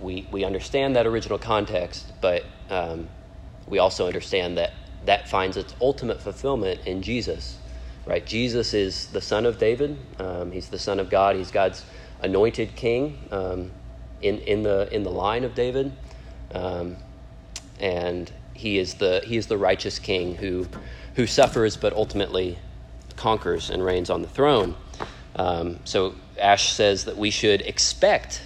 we, 0.00 0.26
we 0.30 0.44
understand 0.44 0.96
that 0.96 1.06
original 1.06 1.38
context, 1.38 2.12
but 2.20 2.44
um, 2.68 3.08
we 3.66 3.78
also 3.78 4.06
understand 4.06 4.58
that 4.58 4.72
that 5.04 5.28
finds 5.28 5.56
its 5.56 5.74
ultimate 5.80 6.20
fulfillment 6.20 6.80
in 6.84 7.02
Jesus. 7.02 7.58
Right? 8.04 8.26
Jesus 8.26 8.74
is 8.74 9.06
the 9.08 9.20
son 9.20 9.46
of 9.46 9.58
David. 9.58 9.96
Um, 10.18 10.50
he's 10.50 10.68
the 10.68 10.78
son 10.78 10.98
of 10.98 11.10
God. 11.10 11.36
He's 11.36 11.50
God's 11.50 11.84
anointed 12.20 12.74
king 12.74 13.18
um, 13.30 13.70
in, 14.20 14.38
in, 14.40 14.62
the, 14.62 14.92
in 14.92 15.04
the 15.04 15.10
line 15.10 15.44
of 15.44 15.54
David. 15.54 15.92
Um, 16.52 16.96
and 17.78 18.32
he 18.54 18.78
is 18.78 18.94
the 18.94 19.22
he 19.24 19.36
is 19.36 19.46
the 19.46 19.56
righteous 19.56 19.98
king 19.98 20.34
who 20.34 20.66
who 21.14 21.26
suffers 21.26 21.76
but 21.76 21.92
ultimately 21.92 22.58
conquers 23.16 23.70
and 23.70 23.84
reigns 23.84 24.10
on 24.10 24.22
the 24.22 24.28
throne. 24.28 24.74
Um, 25.38 25.80
so 25.84 26.14
Ash 26.38 26.72
says 26.72 27.04
that 27.04 27.16
we 27.16 27.30
should 27.30 27.62
expect 27.62 28.42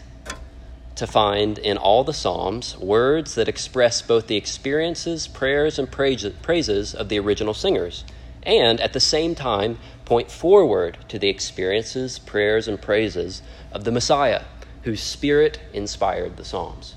to 0.95 1.07
find 1.07 1.59
in 1.59 1.79
all 1.79 2.05
the 2.05 2.13
Psalms 2.13 2.77
words 2.77 3.35
that 3.35 3.49
express 3.49 4.03
both 4.03 4.27
the 4.27 4.37
experiences, 4.37 5.27
prayers, 5.27 5.79
and 5.79 5.91
praises 5.91 6.95
of 6.95 7.09
the 7.09 7.19
original 7.19 7.55
singers, 7.55 8.05
and 8.43 8.81
at 8.81 8.93
the 8.93 9.01
same 9.01 9.35
time 9.35 9.79
point 10.05 10.31
forward 10.31 10.99
to 11.09 11.19
the 11.19 11.29
experiences, 11.29 12.19
prayers, 12.19 12.69
and 12.69 12.81
praises 12.81 13.43
of 13.73 13.85
the 13.85 13.91
Messiah, 13.91 14.43
whose 14.83 15.03
spirit 15.03 15.61
inspired 15.73 16.37
the 16.37 16.45
Psalms 16.45 16.97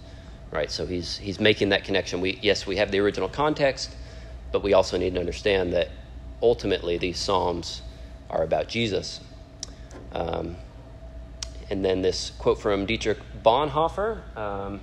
right? 0.55 0.71
So 0.71 0.86
he's 0.86 1.17
he's 1.17 1.39
making 1.39 1.69
that 1.69 1.84
connection. 1.84 2.21
We 2.21 2.39
yes, 2.41 2.65
we 2.65 2.77
have 2.77 2.89
the 2.89 2.99
original 2.99 3.29
context, 3.29 3.95
but 4.51 4.63
we 4.63 4.73
also 4.73 4.97
need 4.97 5.13
to 5.13 5.19
understand 5.19 5.73
that 5.73 5.89
ultimately 6.41 6.97
these 6.97 7.19
psalms 7.19 7.81
are 8.29 8.41
about 8.41 8.67
Jesus. 8.67 9.19
Um, 10.15 10.56
and 11.69 11.84
then 11.84 12.01
this 12.01 12.32
quote 12.39 12.60
from 12.60 12.86
Dietrich 12.86 13.19
Bonhoeffer. 13.43 14.21
Um, 14.38 14.80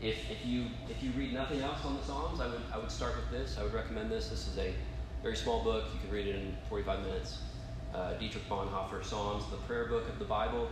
if, 0.00 0.30
if 0.30 0.46
you 0.46 0.66
if 0.88 1.02
you 1.02 1.10
read 1.16 1.32
nothing 1.32 1.60
else 1.60 1.84
on 1.84 1.96
the 1.96 2.02
Psalms, 2.02 2.40
I 2.40 2.46
would 2.46 2.62
I 2.72 2.78
would 2.78 2.90
start 2.90 3.14
with 3.16 3.30
this. 3.30 3.58
I 3.58 3.64
would 3.64 3.74
recommend 3.74 4.10
this. 4.10 4.28
This 4.28 4.46
is 4.46 4.58
a 4.58 4.72
very 5.22 5.36
small 5.36 5.64
book. 5.64 5.84
You 5.92 6.00
can 6.00 6.10
read 6.10 6.28
it 6.28 6.36
in 6.36 6.56
45 6.68 7.00
minutes. 7.02 7.38
uh, 7.94 8.12
Dietrich 8.14 8.48
Bonhoeffer 8.48 9.02
Psalms, 9.04 9.44
the 9.50 9.56
prayer 9.58 9.86
book 9.86 10.08
of 10.08 10.18
the 10.18 10.24
Bible. 10.24 10.68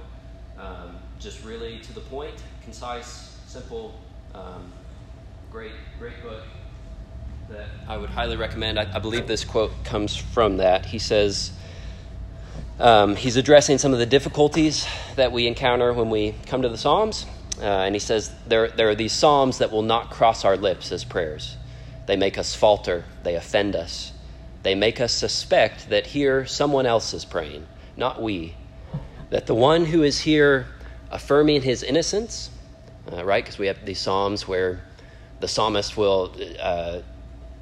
Um, 0.59 0.97
just 1.19 1.45
really 1.45 1.81
to 1.81 1.93
the 1.93 2.01
point, 2.01 2.35
concise, 2.63 3.37
simple, 3.47 4.01
um, 4.35 4.73
great, 5.51 5.73
great 5.99 6.23
book 6.23 6.43
that 7.51 7.67
I 7.87 7.97
would 7.97 8.11
highly 8.11 8.37
recommend. 8.37 8.79
I, 8.79 8.89
I 8.95 8.99
believe 8.99 9.27
this 9.27 9.45
quote 9.45 9.73
comes 9.85 10.17
from 10.17 10.57
that. 10.59 10.87
He 10.87 10.99
says, 10.99 11.53
um, 12.79 13.17
he's 13.17 13.37
addressing 13.37 13.79
some 13.79 13.93
of 13.93 13.99
the 13.99 14.07
difficulties 14.07 14.87
that 15.17 15.33
we 15.33 15.47
encounter 15.47 15.93
when 15.93 16.11
we 16.11 16.35
come 16.47 16.63
to 16.63 16.69
the 16.69 16.79
Psalms. 16.79 17.27
Uh, 17.59 17.65
and 17.65 17.95
he 17.95 17.99
says 17.99 18.31
there, 18.47 18.69
there 18.69 18.89
are 18.91 18.95
these 18.95 19.13
Psalms 19.13 19.59
that 19.59 19.73
will 19.73 19.83
not 19.83 20.11
cross 20.11 20.45
our 20.45 20.57
lips 20.57 20.93
as 20.93 21.05
prayers. 21.05 21.57
They 22.07 22.17
make 22.17 22.37
us 22.39 22.55
falter, 22.55 23.05
they 23.23 23.35
offend 23.35 23.75
us, 23.75 24.13
they 24.63 24.75
make 24.75 25.01
us 25.01 25.13
suspect 25.13 25.89
that 25.89 26.09
here 26.09 26.45
someone 26.47 26.87
else 26.87 27.15
is 27.15 27.25
praying, 27.25 27.67
not 27.97 28.23
we. 28.23 28.55
That 29.31 29.47
the 29.47 29.55
one 29.55 29.87
who 29.87 30.03
is 30.03 30.21
here 30.21 30.67
affirming 31.11 31.63
his 31.63 31.83
innocence, 31.83 32.51
uh, 33.11 33.25
right? 33.25 33.43
Because 33.43 33.59
we 33.59 33.69
have 33.69 33.85
these 33.85 33.99
Psalms 33.99 34.47
where 34.47 34.83
the 35.41 35.49
psalmist 35.49 35.97
will 35.97 36.35
uh, 36.61 37.01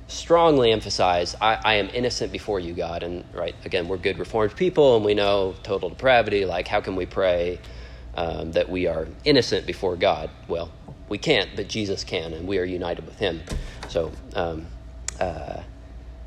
strongly 0.06 0.72
emphasize, 0.72 1.34
I, 1.40 1.58
I, 1.64 1.74
am 1.74 1.88
innocent 1.88 2.30
before 2.30 2.60
you, 2.60 2.74
God. 2.74 3.02
And, 3.02 3.24
right, 3.32 3.54
again, 3.64 3.88
we're 3.88 3.96
good 3.96 4.18
Reformed 4.18 4.54
people 4.54 4.96
and 4.96 5.04
we 5.04 5.14
know 5.14 5.54
total 5.62 5.88
depravity. 5.88 6.44
Like, 6.44 6.68
how 6.68 6.80
can 6.80 6.96
we 6.96 7.06
pray 7.06 7.58
um, 8.14 8.52
that 8.52 8.68
we 8.68 8.86
are 8.86 9.08
innocent 9.24 9.66
before 9.66 9.96
God? 9.96 10.30
Well, 10.48 10.70
we 11.08 11.18
can't, 11.18 11.50
but 11.56 11.68
Jesus 11.68 12.04
can, 12.04 12.32
and 12.32 12.46
we 12.46 12.58
are 12.58 12.64
united 12.64 13.06
with 13.06 13.18
Him. 13.18 13.42
So, 13.88 14.12
um, 14.34 14.66
uh, 15.20 15.62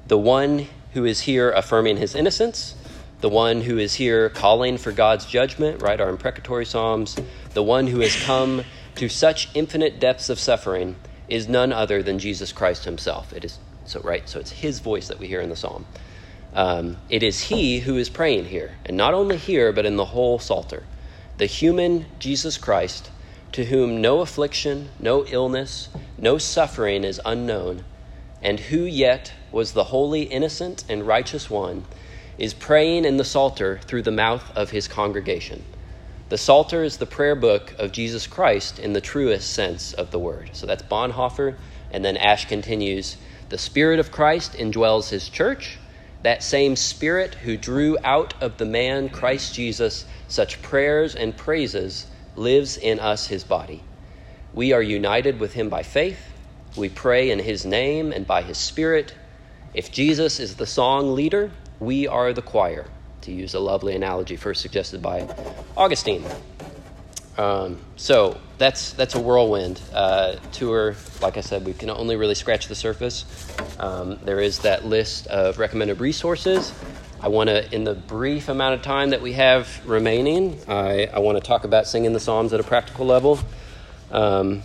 the 0.08 0.18
one 0.18 0.68
who 0.94 1.06
is 1.06 1.22
here 1.22 1.52
affirming 1.52 1.98
his 1.98 2.16
innocence, 2.16 2.76
the 3.22 3.30
one 3.30 3.62
who 3.62 3.78
is 3.78 3.96
here 3.96 4.30
calling 4.30 4.78
for 4.78 4.92
God's 4.92 5.26
judgment, 5.26 5.82
right, 5.82 6.00
our 6.00 6.10
imprecatory 6.10 6.66
Psalms, 6.66 7.18
the 7.54 7.64
one 7.64 7.88
who 7.88 8.00
has 8.00 8.16
come 8.24 8.64
to 8.96 9.10
such 9.10 9.50
infinite 9.54 10.00
depths 10.00 10.30
of 10.30 10.40
suffering 10.40 10.96
is 11.28 11.48
none 11.48 11.74
other 11.74 12.02
than 12.02 12.20
Jesus 12.20 12.52
Christ 12.52 12.86
himself. 12.86 13.34
It 13.34 13.44
is 13.44 13.60
so 13.88 14.02
right. 14.02 14.28
So 14.28 14.40
it's 14.40 14.52
his 14.52 14.80
voice 14.80 15.08
that 15.08 15.20
we 15.20 15.28
hear 15.28 15.42
in 15.42 15.50
the 15.50 15.56
psalm. 15.56 15.86
Um, 16.54 16.98
it 17.10 17.24
is 17.24 17.44
he 17.44 17.80
who 17.80 17.98
is 17.98 18.10
praying 18.10 18.46
here, 18.46 18.76
and 18.86 18.98
not 18.98 19.14
only 19.14 19.38
here, 19.38 19.72
but 19.72 19.86
in 19.86 19.96
the 19.96 20.06
whole 20.06 20.40
psalter. 20.40 20.84
The 21.38 21.46
human 21.46 22.06
Jesus 22.20 22.58
Christ, 22.58 23.12
to 23.52 23.66
whom 23.66 24.02
no 24.02 24.22
affliction, 24.22 24.90
no 25.00 25.26
illness, 25.26 25.90
no 26.18 26.38
suffering 26.38 27.04
is 27.04 27.22
unknown, 27.26 27.84
and 28.42 28.60
who 28.60 28.80
yet 28.80 29.34
was 29.52 29.74
the 29.74 29.86
holy, 29.86 30.24
innocent, 30.24 30.84
and 30.90 31.06
righteous 31.06 31.50
one, 31.50 31.86
is 32.38 32.54
praying 32.54 33.06
in 33.06 33.18
the 33.18 33.24
psalter 33.24 33.80
through 33.80 34.04
the 34.04 34.12
mouth 34.12 34.52
of 34.56 34.72
his 34.72 34.88
congregation. 34.88 35.64
The 36.30 36.38
Psalter 36.38 36.84
is 36.84 36.98
the 36.98 37.06
prayer 37.06 37.36
book 37.36 37.74
of 37.80 37.94
Jesus 37.94 38.28
Christ 38.28 38.80
in 38.80 38.92
the 38.92 39.00
truest 39.00 39.50
sense 39.50 39.94
of 39.94 40.12
the 40.12 40.20
word. 40.20 40.50
So 40.52 40.68
that's 40.68 40.84
Bonhoeffer. 40.84 41.56
And 41.90 42.04
then 42.04 42.18
Ash 42.18 42.46
continues 42.46 43.16
The 43.50 43.58
Spirit 43.58 44.00
of 44.00 44.12
Christ 44.12 44.54
indwells 44.54 45.10
his 45.10 45.30
church. 45.30 45.80
That 46.24 46.44
same 46.44 46.76
Spirit 46.76 47.36
who 47.36 47.56
drew 47.56 47.98
out 48.04 48.34
of 48.42 48.58
the 48.58 48.66
man 48.66 49.08
Christ 49.10 49.54
Jesus 49.54 50.06
such 50.28 50.62
prayers 50.62 51.16
and 51.16 51.38
praises 51.38 52.08
lives 52.36 52.76
in 52.76 53.00
us, 53.00 53.28
his 53.28 53.44
body. 53.44 53.84
We 54.54 54.74
are 54.74 54.82
united 54.82 55.40
with 55.40 55.54
him 55.54 55.70
by 55.70 55.84
faith. 55.84 56.34
We 56.76 56.90
pray 56.90 57.30
in 57.30 57.40
his 57.40 57.66
name 57.66 58.12
and 58.12 58.28
by 58.28 58.42
his 58.42 58.58
Spirit. 58.58 59.16
If 59.74 59.92
Jesus 59.92 60.40
is 60.40 60.56
the 60.56 60.66
song 60.66 61.16
leader, 61.16 61.52
we 61.80 62.08
are 62.08 62.34
the 62.34 62.42
choir 62.42 62.88
to 63.22 63.32
use 63.32 63.54
a 63.54 63.60
lovely 63.60 63.96
analogy 63.96 64.36
first 64.36 64.62
suggested 64.62 65.02
by 65.02 65.28
Augustine. 65.76 66.28
Um, 67.38 67.78
so 67.96 68.40
that's 68.58 68.94
that's 68.94 69.14
a 69.16 69.20
whirlwind 69.20 69.80
uh, 69.94 70.38
tour. 70.52 70.96
Like 71.22 71.38
I 71.38 71.42
said, 71.42 71.66
we 71.66 71.74
can 71.74 71.90
only 71.90 72.16
really 72.16 72.36
scratch 72.36 72.68
the 72.68 72.76
surface. 72.76 73.26
Um, 73.80 74.20
there 74.24 74.40
is 74.40 74.60
that 74.60 74.86
list 74.86 75.28
of 75.28 75.60
recommended 75.60 76.00
resources. 76.00 76.74
I 77.20 77.30
want 77.30 77.50
to, 77.50 77.74
in 77.74 77.84
the 77.84 77.96
brief 77.96 78.48
amount 78.48 78.76
of 78.76 78.84
time 78.84 79.10
that 79.10 79.22
we 79.22 79.34
have 79.34 79.82
remaining, 79.88 80.60
I, 80.68 81.08
I 81.08 81.20
want 81.20 81.38
to 81.38 81.44
talk 81.44 81.64
about 81.64 81.88
singing 81.88 82.14
the 82.14 82.20
Psalms 82.20 82.54
at 82.54 82.60
a 82.60 82.64
practical 82.64 83.08
level. 83.08 83.40
Um, 84.12 84.62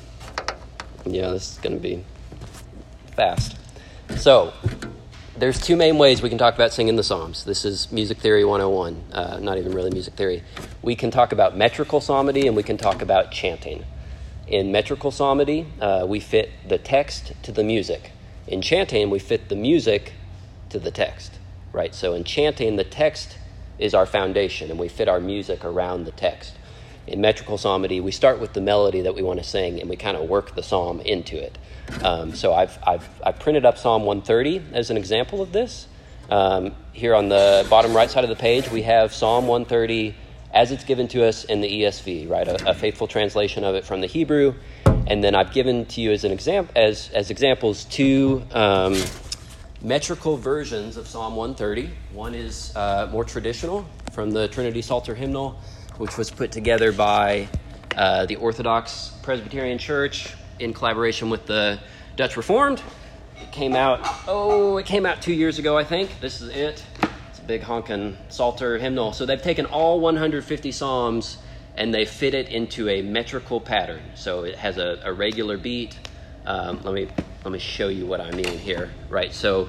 yeah, 1.06 1.30
this 1.30 1.52
is 1.52 1.58
going 1.58 1.76
to 1.76 1.82
be 1.82 2.04
fast. 3.16 3.56
So, 4.16 4.52
there's 5.42 5.60
two 5.60 5.74
main 5.74 5.98
ways 5.98 6.22
we 6.22 6.28
can 6.28 6.38
talk 6.38 6.54
about 6.54 6.72
singing 6.72 6.94
the 6.94 7.02
Psalms. 7.02 7.44
This 7.44 7.64
is 7.64 7.90
Music 7.90 8.18
Theory 8.18 8.44
101, 8.44 9.02
uh, 9.12 9.40
not 9.40 9.58
even 9.58 9.72
really 9.72 9.90
music 9.90 10.14
theory. 10.14 10.44
We 10.82 10.94
can 10.94 11.10
talk 11.10 11.32
about 11.32 11.56
metrical 11.56 12.00
psalmody 12.00 12.46
and 12.46 12.54
we 12.54 12.62
can 12.62 12.76
talk 12.76 13.02
about 13.02 13.32
chanting. 13.32 13.84
In 14.46 14.70
metrical 14.70 15.10
psalmody, 15.10 15.66
uh, 15.80 16.06
we 16.08 16.20
fit 16.20 16.50
the 16.68 16.78
text 16.78 17.32
to 17.42 17.50
the 17.50 17.64
music. 17.64 18.12
In 18.46 18.62
chanting, 18.62 19.10
we 19.10 19.18
fit 19.18 19.48
the 19.48 19.56
music 19.56 20.12
to 20.70 20.78
the 20.78 20.92
text, 20.92 21.32
right? 21.72 21.92
So 21.92 22.14
in 22.14 22.22
chanting, 22.22 22.76
the 22.76 22.84
text 22.84 23.36
is 23.80 23.94
our 23.94 24.06
foundation 24.06 24.70
and 24.70 24.78
we 24.78 24.86
fit 24.86 25.08
our 25.08 25.18
music 25.18 25.64
around 25.64 26.04
the 26.04 26.12
text. 26.12 26.54
In 27.06 27.20
metrical 27.20 27.58
psalmody, 27.58 28.00
we 28.00 28.12
start 28.12 28.38
with 28.40 28.52
the 28.52 28.60
melody 28.60 29.02
that 29.02 29.14
we 29.14 29.22
want 29.22 29.40
to 29.40 29.44
sing 29.44 29.80
and 29.80 29.90
we 29.90 29.96
kind 29.96 30.16
of 30.16 30.28
work 30.28 30.54
the 30.54 30.62
psalm 30.62 31.00
into 31.00 31.36
it. 31.36 31.58
Um, 32.04 32.34
so 32.34 32.54
I've, 32.54 32.78
I've, 32.86 33.08
I've 33.24 33.38
printed 33.40 33.64
up 33.64 33.76
Psalm 33.76 34.04
130 34.04 34.62
as 34.72 34.90
an 34.90 34.96
example 34.96 35.42
of 35.42 35.52
this. 35.52 35.88
Um, 36.30 36.74
here 36.92 37.14
on 37.14 37.28
the 37.28 37.66
bottom 37.68 37.94
right 37.94 38.08
side 38.08 38.24
of 38.24 38.30
the 38.30 38.36
page, 38.36 38.70
we 38.70 38.82
have 38.82 39.12
Psalm 39.12 39.46
130 39.46 40.14
as 40.52 40.70
it's 40.70 40.84
given 40.84 41.08
to 41.08 41.26
us 41.26 41.44
in 41.44 41.60
the 41.60 41.68
ESV, 41.82 42.28
right? 42.28 42.46
A, 42.46 42.70
a 42.70 42.74
faithful 42.74 43.08
translation 43.08 43.64
of 43.64 43.74
it 43.74 43.84
from 43.84 44.00
the 44.00 44.06
Hebrew. 44.06 44.54
And 45.06 45.24
then 45.24 45.34
I've 45.34 45.52
given 45.52 45.86
to 45.86 46.00
you 46.00 46.12
as 46.12 46.24
an 46.24 46.30
example, 46.30 46.72
as, 46.76 47.10
as 47.10 47.30
examples, 47.30 47.84
two 47.84 48.42
um, 48.52 48.96
metrical 49.82 50.36
versions 50.36 50.96
of 50.96 51.08
Psalm 51.08 51.34
130. 51.34 51.90
One 52.12 52.34
is 52.34 52.74
uh, 52.76 53.08
more 53.10 53.24
traditional 53.24 53.84
from 54.12 54.30
the 54.30 54.46
Trinity 54.48 54.82
Psalter 54.82 55.14
hymnal, 55.14 55.58
which 55.98 56.16
was 56.16 56.30
put 56.30 56.52
together 56.52 56.92
by 56.92 57.48
uh, 57.96 58.26
the 58.26 58.36
Orthodox 58.36 59.12
Presbyterian 59.22 59.78
Church 59.78 60.34
in 60.58 60.72
collaboration 60.72 61.30
with 61.30 61.46
the 61.46 61.78
Dutch 62.16 62.36
Reformed. 62.36 62.82
It 63.40 63.50
came 63.50 63.74
out, 63.74 64.00
oh, 64.28 64.76
it 64.78 64.86
came 64.86 65.06
out 65.06 65.20
two 65.20 65.32
years 65.32 65.58
ago, 65.58 65.76
I 65.76 65.84
think. 65.84 66.20
This 66.20 66.40
is 66.40 66.48
it. 66.50 66.84
It's 67.30 67.38
a 67.38 67.42
big 67.42 67.62
honkin' 67.62 68.16
Psalter 68.28 68.78
hymnal. 68.78 69.12
So 69.12 69.26
they've 69.26 69.42
taken 69.42 69.66
all 69.66 70.00
150 70.00 70.72
Psalms 70.72 71.38
and 71.76 71.92
they 71.92 72.04
fit 72.04 72.34
it 72.34 72.48
into 72.48 72.88
a 72.88 73.02
metrical 73.02 73.60
pattern. 73.60 74.02
So 74.14 74.44
it 74.44 74.56
has 74.56 74.78
a, 74.78 75.00
a 75.04 75.12
regular 75.12 75.56
beat. 75.56 75.98
Um, 76.44 76.80
let 76.82 76.94
me 76.94 77.08
let 77.44 77.52
me 77.52 77.58
show 77.58 77.88
you 77.88 78.06
what 78.06 78.20
I 78.20 78.30
mean 78.30 78.58
here. 78.58 78.90
Right. 79.08 79.32
So 79.32 79.68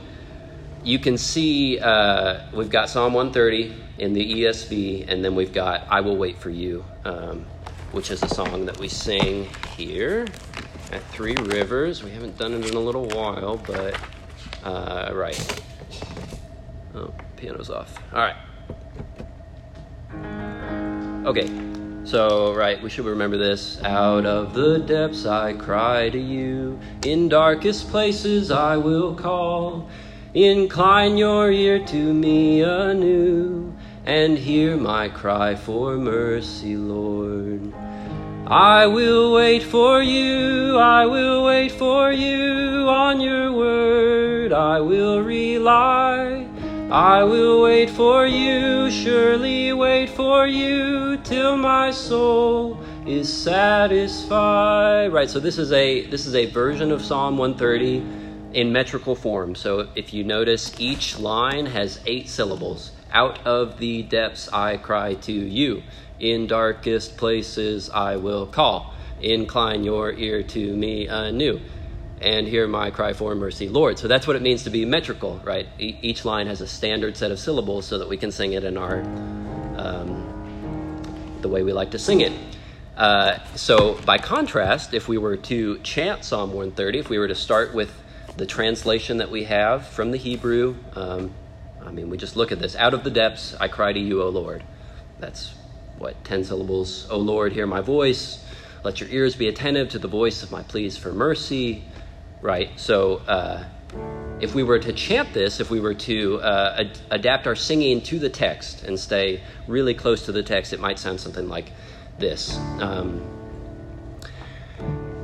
you 0.84 1.00
can 1.00 1.18
see 1.18 1.80
uh, 1.80 2.42
we've 2.54 2.70
got 2.70 2.90
Psalm 2.90 3.14
130 3.14 3.74
in 4.00 4.14
the 4.14 4.42
ESV, 4.42 5.06
and 5.08 5.24
then 5.24 5.36
we've 5.36 5.54
got 5.54 5.88
"I 5.90 6.02
Will 6.02 6.18
Wait 6.18 6.38
for 6.38 6.50
You," 6.50 6.86
um, 7.06 7.46
which 7.92 8.12
is 8.12 8.22
a 8.24 8.30
song 8.30 8.66
that 8.66 8.80
we 8.80 8.88
sing 8.88 9.48
here 9.78 10.26
at 10.92 11.04
Three 11.12 11.36
Rivers. 11.36 12.04
We 12.04 12.12
haven't 12.12 12.38
done 12.38 12.54
it 12.54 12.70
in 12.70 12.76
a 12.76 12.80
little 12.80 13.06
while, 13.08 13.58
but 13.58 14.00
uh, 14.64 15.12
right. 15.14 15.64
Oh, 16.96 17.14
piano's 17.38 17.70
off. 17.70 17.98
All 18.14 18.20
right. 18.20 18.36
Okay, 21.26 21.48
so, 22.06 22.54
right, 22.54 22.84
we 22.84 22.90
should 22.90 23.06
remember 23.06 23.38
this. 23.38 23.82
Out 23.82 24.26
of 24.26 24.54
the 24.54 24.80
depths 24.80 25.26
I 25.26 25.54
cry 25.54 26.10
to 26.10 26.20
you, 26.20 26.78
in 27.06 27.30
darkest 27.30 27.90
places 27.90 28.52
I 28.52 28.76
will 28.76 29.16
call. 29.16 29.90
Incline 30.34 31.16
your 31.16 31.52
ear 31.52 31.78
to 31.86 32.12
me 32.12 32.64
anew, 32.64 33.72
and 34.04 34.36
hear 34.36 34.76
my 34.76 35.08
cry 35.08 35.54
for 35.54 35.96
mercy, 35.96 36.76
Lord. 36.76 37.72
I 38.48 38.88
will 38.88 39.32
wait 39.32 39.62
for 39.62 40.02
you, 40.02 40.76
I 40.76 41.06
will 41.06 41.46
wait 41.46 41.72
for 41.72 42.12
you 42.12 42.88
on 42.90 43.22
your 43.22 43.52
word, 43.52 44.54
I 44.54 44.80
will 44.80 45.22
rely. 45.22 46.48
I 46.90 47.24
will 47.24 47.62
wait 47.62 47.92
for 47.92 48.26
you, 48.26 48.90
surely 48.90 49.72
wait 49.72 50.10
for 50.10 50.48
you 50.48 51.18
till 51.18 51.58
my 51.58 51.92
soul 51.92 52.80
is 53.06 53.32
satisfied. 53.32 55.14
Right, 55.14 55.30
so 55.30 55.40
this 55.40 55.60
is 55.60 55.72
a 55.72 56.08
this 56.08 56.26
is 56.26 56.34
a 56.34 56.48
version 56.48 56.92
of 56.92 57.04
Psalm 57.04 57.38
130 57.38 58.23
in 58.54 58.72
metrical 58.72 59.16
form. 59.16 59.56
So 59.56 59.90
if 59.96 60.14
you 60.14 60.24
notice 60.24 60.80
each 60.80 61.20
line 61.20 61.68
has 61.68 62.00
8 62.06 62.30
syllables. 62.30 62.92
Out 63.12 63.46
of 63.46 63.78
the 63.80 64.04
depths 64.04 64.50
I 64.54 64.78
cry 64.78 65.16
to 65.16 65.34
you. 65.34 65.84
In 66.20 66.48
darkest 66.48 67.18
places 67.18 67.90
I 67.90 68.18
will 68.18 68.46
call. 68.48 68.94
Incline 69.22 69.84
your 69.84 70.12
ear 70.14 70.44
to 70.44 70.76
me 70.76 71.08
anew. 71.08 71.62
and 72.22 72.48
hear 72.48 72.68
my 72.68 72.90
cry 72.92 73.14
for 73.14 73.36
mercy, 73.36 73.68
Lord. 73.70 74.00
So 74.00 74.08
that's 74.08 74.26
what 74.28 74.36
it 74.38 74.42
means 74.42 74.64
to 74.64 74.70
be 74.70 74.86
metrical, 74.86 75.42
right? 75.44 75.68
E- 75.80 75.98
each 76.02 76.26
line 76.26 76.48
has 76.48 76.62
a 76.62 76.68
standard 76.68 77.18
set 77.18 77.32
of 77.32 77.40
syllables 77.40 77.86
so 77.86 77.98
that 77.98 78.08
we 78.10 78.18
can 78.18 78.32
sing 78.32 78.54
it 78.54 78.64
in 78.64 78.78
our 78.78 79.02
um, 79.78 80.44
the 81.42 81.50
way 81.50 81.64
we 81.64 81.74
like 81.74 81.92
to 81.92 82.00
sing 82.00 82.22
it. 82.22 82.32
Uh, 82.96 83.40
so, 83.56 83.96
by 84.06 84.18
contrast, 84.20 84.94
if 84.94 85.08
we 85.08 85.18
were 85.18 85.38
to 85.38 85.80
chant 85.80 86.24
Psalm 86.24 86.50
130, 86.54 87.00
if 87.00 87.10
we 87.10 87.18
were 87.20 87.28
to 87.28 87.36
start 87.36 87.74
with 87.74 87.92
the 88.38 88.46
translation 88.46 89.18
that 89.18 89.30
we 89.30 89.44
have 89.44 89.86
from 89.88 90.12
the 90.12 90.18
Hebrew, 90.18 90.76
um, 90.96 91.34
I 91.82 91.92
mean, 91.92 92.10
we 92.10 92.18
just 92.18 92.36
look 92.36 92.52
at 92.52 92.60
this. 92.60 92.76
Out 92.76 92.94
of 92.94 93.04
the 93.04 93.12
depths, 93.12 93.56
I 93.60 93.68
cry 93.68 93.94
to 93.94 94.00
you, 94.00 94.22
O 94.22 94.30
Lord. 94.30 94.64
That's 95.20 95.54
what, 95.98 96.24
10 96.24 96.46
syllables. 96.46 97.08
O 97.10 97.18
Lord, 97.18 97.54
hear 97.54 97.68
my 97.68 97.82
voice. 97.82 98.44
Let 98.84 99.00
your 99.00 99.10
ears 99.10 99.36
be 99.36 99.48
attentive 99.48 99.90
to 99.90 100.00
the 100.00 100.08
voice 100.08 100.44
of 100.44 100.52
my 100.52 100.64
pleas 100.64 100.98
for 100.98 101.14
mercy. 101.14 101.84
Right? 102.42 102.78
So, 102.78 103.18
uh, 103.28 103.64
if 104.42 104.54
we 104.54 104.64
were 104.64 104.80
to 104.80 104.92
chant 104.92 105.34
this, 105.34 105.60
if 105.62 105.70
we 105.70 105.80
were 105.80 105.94
to 105.94 106.42
uh, 106.42 106.76
ad- 106.80 107.00
adapt 107.12 107.48
our 107.48 107.56
singing 107.56 108.02
to 108.02 108.20
the 108.20 108.30
text 108.30 108.84
and 108.84 109.00
stay 109.00 109.42
really 109.68 109.94
close 109.94 110.26
to 110.26 110.32
the 110.32 110.44
text, 110.44 110.74
it 110.74 110.82
might 110.82 111.00
sound 111.00 111.22
something 111.22 111.48
like 111.48 111.72
this 112.18 112.58
um, 112.80 113.22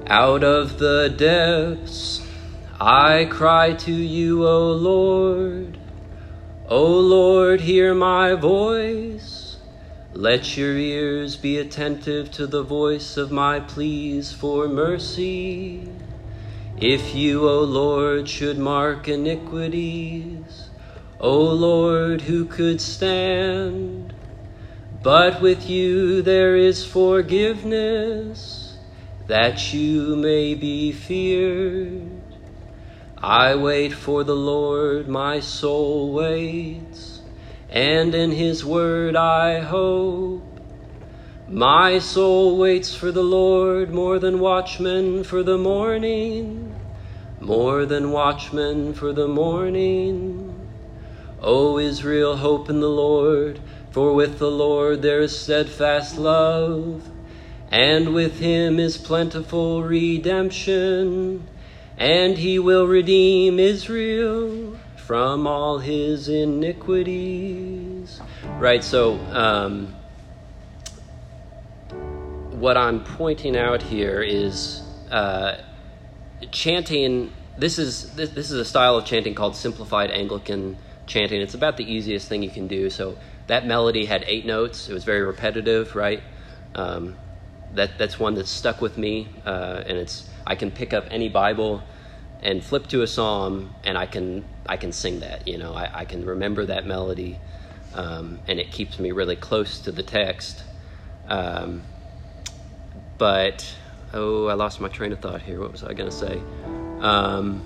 Out 0.07 0.43
of 0.43 0.79
the 0.79 1.13
depths, 1.15 2.21
I 2.81 3.25
cry 3.25 3.73
to 3.73 3.91
you, 3.91 4.47
O 4.47 4.71
Lord. 4.71 5.77
O 6.65 6.85
Lord, 6.85 7.59
hear 7.59 7.93
my 7.93 8.35
voice. 8.35 9.57
Let 10.13 10.55
your 10.55 10.77
ears 10.77 11.35
be 11.35 11.57
attentive 11.57 12.31
to 12.31 12.47
the 12.47 12.63
voice 12.63 13.17
of 13.17 13.33
my 13.33 13.59
pleas 13.59 14.31
for 14.31 14.69
mercy. 14.69 15.91
If 16.77 17.13
you, 17.13 17.49
O 17.49 17.63
Lord, 17.63 18.29
should 18.29 18.57
mark 18.57 19.09
iniquities, 19.09 20.69
O 21.19 21.37
Lord, 21.37 22.21
who 22.21 22.45
could 22.45 22.79
stand? 22.79 24.13
But 25.03 25.41
with 25.41 25.69
you 25.69 26.21
there 26.21 26.55
is 26.55 26.85
forgiveness, 26.85 28.77
that 29.27 29.73
you 29.73 30.15
may 30.15 30.55
be 30.55 30.93
feared. 30.93 32.18
I 33.21 33.53
wait 33.55 33.91
for 33.91 34.23
the 34.23 34.35
Lord, 34.35 35.09
my 35.09 35.41
soul 35.41 36.13
waits, 36.13 37.19
and 37.69 38.15
in 38.15 38.31
his 38.31 38.63
word 38.63 39.17
I 39.17 39.59
hope. 39.59 40.41
My 41.45 41.99
soul 41.99 42.57
waits 42.57 42.95
for 42.95 43.11
the 43.11 43.23
Lord 43.23 43.91
more 43.91 44.19
than 44.19 44.39
watchmen 44.39 45.25
for 45.25 45.43
the 45.43 45.57
morning, 45.57 46.73
more 47.41 47.85
than 47.85 48.13
watchmen 48.13 48.93
for 48.93 49.11
the 49.11 49.27
morning. 49.27 50.69
O 51.41 51.77
Israel, 51.77 52.37
hope 52.37 52.69
in 52.69 52.79
the 52.79 52.89
Lord, 52.89 53.59
for 53.91 54.13
with 54.13 54.39
the 54.39 54.51
Lord 54.51 55.01
there 55.01 55.19
is 55.19 55.37
steadfast 55.37 56.17
love, 56.17 57.03
and 57.69 58.13
with 58.13 58.39
him 58.39 58.79
is 58.79 58.97
plentiful 58.97 59.83
redemption 59.83 61.49
and 61.99 62.37
he 62.37 62.57
will 62.59 62.87
redeem 62.87 63.59
Israel 63.59 64.77
from 64.95 65.45
all 65.45 65.79
his 65.79 66.29
iniquities. 66.29 68.21
Right, 68.57 68.83
so 68.83 69.19
um, 69.31 69.93
what 72.51 72.77
I'm 72.77 73.03
pointing 73.03 73.57
out 73.57 73.81
here 73.81 74.21
is 74.21 74.81
uh, 75.11 75.57
chanting. 76.51 77.33
This 77.57 77.77
is 77.77 78.15
this, 78.15 78.29
this 78.29 78.49
is 78.49 78.59
a 78.59 78.65
style 78.65 78.95
of 78.95 79.03
chanting 79.05 79.35
called 79.35 79.57
simplified 79.57 80.09
Anglican 80.09 80.77
chanting. 81.05 81.41
It's 81.41 81.53
about 81.53 81.75
the 81.75 81.91
easiest 81.91 82.29
thing 82.29 82.41
you 82.43 82.49
can 82.49 82.67
do. 82.67 82.89
So 82.89 83.17
that 83.47 83.65
melody 83.65 84.05
had 84.05 84.23
eight 84.25 84.45
notes. 84.45 84.87
It 84.87 84.93
was 84.93 85.03
very 85.03 85.21
repetitive, 85.21 85.95
right? 85.95 86.23
Um, 86.75 87.17
that 87.75 87.97
that's 87.97 88.19
one 88.19 88.35
that's 88.35 88.49
stuck 88.49 88.81
with 88.81 88.97
me, 88.97 89.27
uh, 89.45 89.83
and 89.85 89.97
it's 89.97 90.27
I 90.45 90.55
can 90.55 90.71
pick 90.71 90.93
up 90.93 91.05
any 91.09 91.29
Bible 91.29 91.83
and 92.41 92.63
flip 92.63 92.87
to 92.87 93.01
a 93.01 93.07
psalm, 93.07 93.73
and 93.83 93.97
I 93.97 94.05
can 94.05 94.45
I 94.65 94.77
can 94.77 94.91
sing 94.91 95.19
that. 95.21 95.47
You 95.47 95.57
know, 95.57 95.73
I, 95.73 95.99
I 95.99 96.05
can 96.05 96.25
remember 96.25 96.65
that 96.65 96.85
melody, 96.85 97.39
um, 97.93 98.39
and 98.47 98.59
it 98.59 98.71
keeps 98.71 98.99
me 98.99 99.11
really 99.11 99.35
close 99.35 99.79
to 99.81 99.91
the 99.91 100.03
text. 100.03 100.63
Um, 101.27 101.83
but 103.17 103.75
oh, 104.13 104.47
I 104.47 104.53
lost 104.53 104.81
my 104.81 104.87
train 104.87 105.11
of 105.11 105.19
thought 105.19 105.41
here. 105.41 105.59
What 105.59 105.71
was 105.71 105.83
I 105.83 105.93
going 105.93 106.09
to 106.09 106.15
say? 106.15 106.41
Um, 107.01 107.61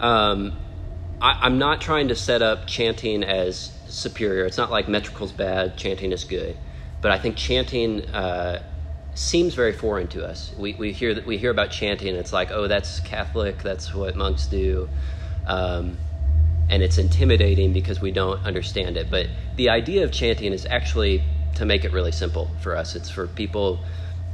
um, 0.00 0.56
I, 1.22 1.46
am 1.46 1.56
not 1.56 1.80
trying 1.80 2.08
to 2.08 2.16
set 2.16 2.42
up 2.42 2.66
chanting 2.66 3.22
as 3.22 3.70
superior. 3.86 4.44
It's 4.44 4.58
not 4.58 4.72
like 4.72 4.88
metrical's 4.88 5.30
bad, 5.30 5.76
chanting 5.76 6.10
is 6.10 6.24
good. 6.24 6.56
But 7.00 7.12
I 7.12 7.18
think 7.18 7.36
chanting 7.36 8.04
uh, 8.10 8.60
seems 9.14 9.54
very 9.54 9.72
foreign 9.72 10.08
to 10.08 10.26
us. 10.26 10.52
We, 10.58 10.74
we 10.74 10.92
hear 10.92 11.22
we 11.24 11.38
hear 11.38 11.52
about 11.52 11.70
chanting, 11.70 12.08
and 12.08 12.16
it's 12.16 12.32
like, 12.32 12.50
oh, 12.50 12.66
that's 12.66 12.98
Catholic. 13.00 13.62
That's 13.62 13.94
what 13.94 14.16
monks 14.16 14.46
do, 14.46 14.88
um, 15.46 15.96
and 16.68 16.82
it's 16.82 16.98
intimidating 16.98 17.72
because 17.72 18.00
we 18.00 18.10
don't 18.10 18.44
understand 18.44 18.96
it. 18.96 19.08
But 19.08 19.28
the 19.54 19.68
idea 19.68 20.02
of 20.04 20.10
chanting 20.10 20.52
is 20.52 20.66
actually 20.66 21.22
to 21.54 21.64
make 21.64 21.84
it 21.84 21.92
really 21.92 22.12
simple 22.12 22.50
for 22.60 22.76
us. 22.76 22.96
It's 22.96 23.10
for 23.10 23.28
people 23.28 23.80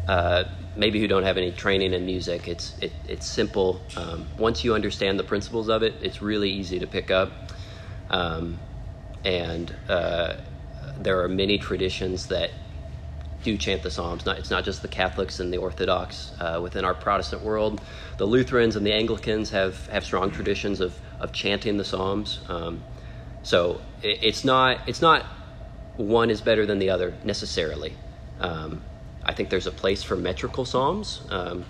uh, 0.09 0.45
maybe 0.75 0.99
who 1.01 1.07
don't 1.07 1.23
have 1.23 1.37
any 1.37 1.53
training 1.53 1.93
in 1.93 2.07
music. 2.07 2.49
It's 2.49 2.77
it, 2.79 2.93
it's 3.07 3.27
simple. 3.27 3.81
Um, 3.97 4.27
once 4.39 4.65
you 4.65 4.75
understand 4.75 5.19
the 5.19 5.25
principles 5.25 5.69
of 5.69 5.83
it, 5.83 5.95
it's 6.01 6.23
really 6.23 6.51
easy 6.51 6.79
to 6.79 6.87
pick 6.87 7.11
up. 7.11 7.31
Um, 8.11 8.59
and 9.25 9.75
uh, 9.89 10.35
there 10.99 11.23
are 11.23 11.29
many 11.29 11.59
traditions 11.59 12.27
that 12.29 12.51
do 13.43 13.57
chant 13.57 13.83
the 13.83 13.91
Psalms. 13.91 14.27
Not, 14.27 14.39
it's 14.39 14.51
not 14.51 14.65
just 14.65 14.83
the 14.83 14.89
Catholics 14.89 15.41
and 15.41 15.53
the 15.53 15.59
Orthodox. 15.59 16.33
Uh, 16.41 16.61
within 16.63 16.85
our 16.85 16.95
Protestant 16.95 17.43
world, 17.43 17.81
the 18.17 18.25
Lutherans 18.25 18.77
and 18.77 18.85
the 18.85 18.93
Anglicans 18.93 19.51
have, 19.51 19.87
have 19.89 20.05
strong 20.05 20.31
traditions 20.31 20.81
of, 20.81 20.99
of 21.21 21.33
chanting 21.33 21.77
the 21.77 21.85
Psalms. 21.85 22.41
Um, 22.49 22.83
so 23.43 23.81
it, 24.03 24.19
it's 24.23 24.45
not 24.45 24.81
it's 24.87 25.01
not 25.01 25.25
one 25.97 26.31
is 26.31 26.41
better 26.41 26.67
than 26.67 26.79
the 26.79 26.91
other 26.91 27.15
necessarily. 27.25 27.95
Um, 28.41 28.83
I 29.29 29.35
think 29.35 29.51
there's 29.51 29.67
a 29.67 29.73
place 29.73 30.03
for 30.03 30.17
metrical 30.17 30.65
psalms. 30.65 31.21
Um, 31.29 31.67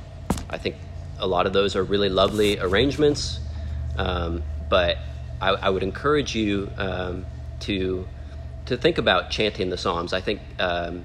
I 0.48 0.58
think 0.58 0.76
a 1.18 1.26
lot 1.26 1.46
of 1.46 1.52
those 1.52 1.74
are 1.74 1.82
really 1.82 2.08
lovely 2.08 2.60
arrangements, 2.60 3.40
um, 3.96 4.44
but 4.68 4.98
I, 5.40 5.50
I, 5.50 5.70
would 5.70 5.82
encourage 5.82 6.36
you 6.36 6.70
um, 6.78 7.26
to 7.60 8.06
to 8.66 8.76
think 8.76 8.98
about 8.98 9.30
chanting 9.30 9.70
the 9.70 9.76
Psalms. 9.76 10.12
I 10.12 10.20
think 10.20 10.40
um, 10.60 11.04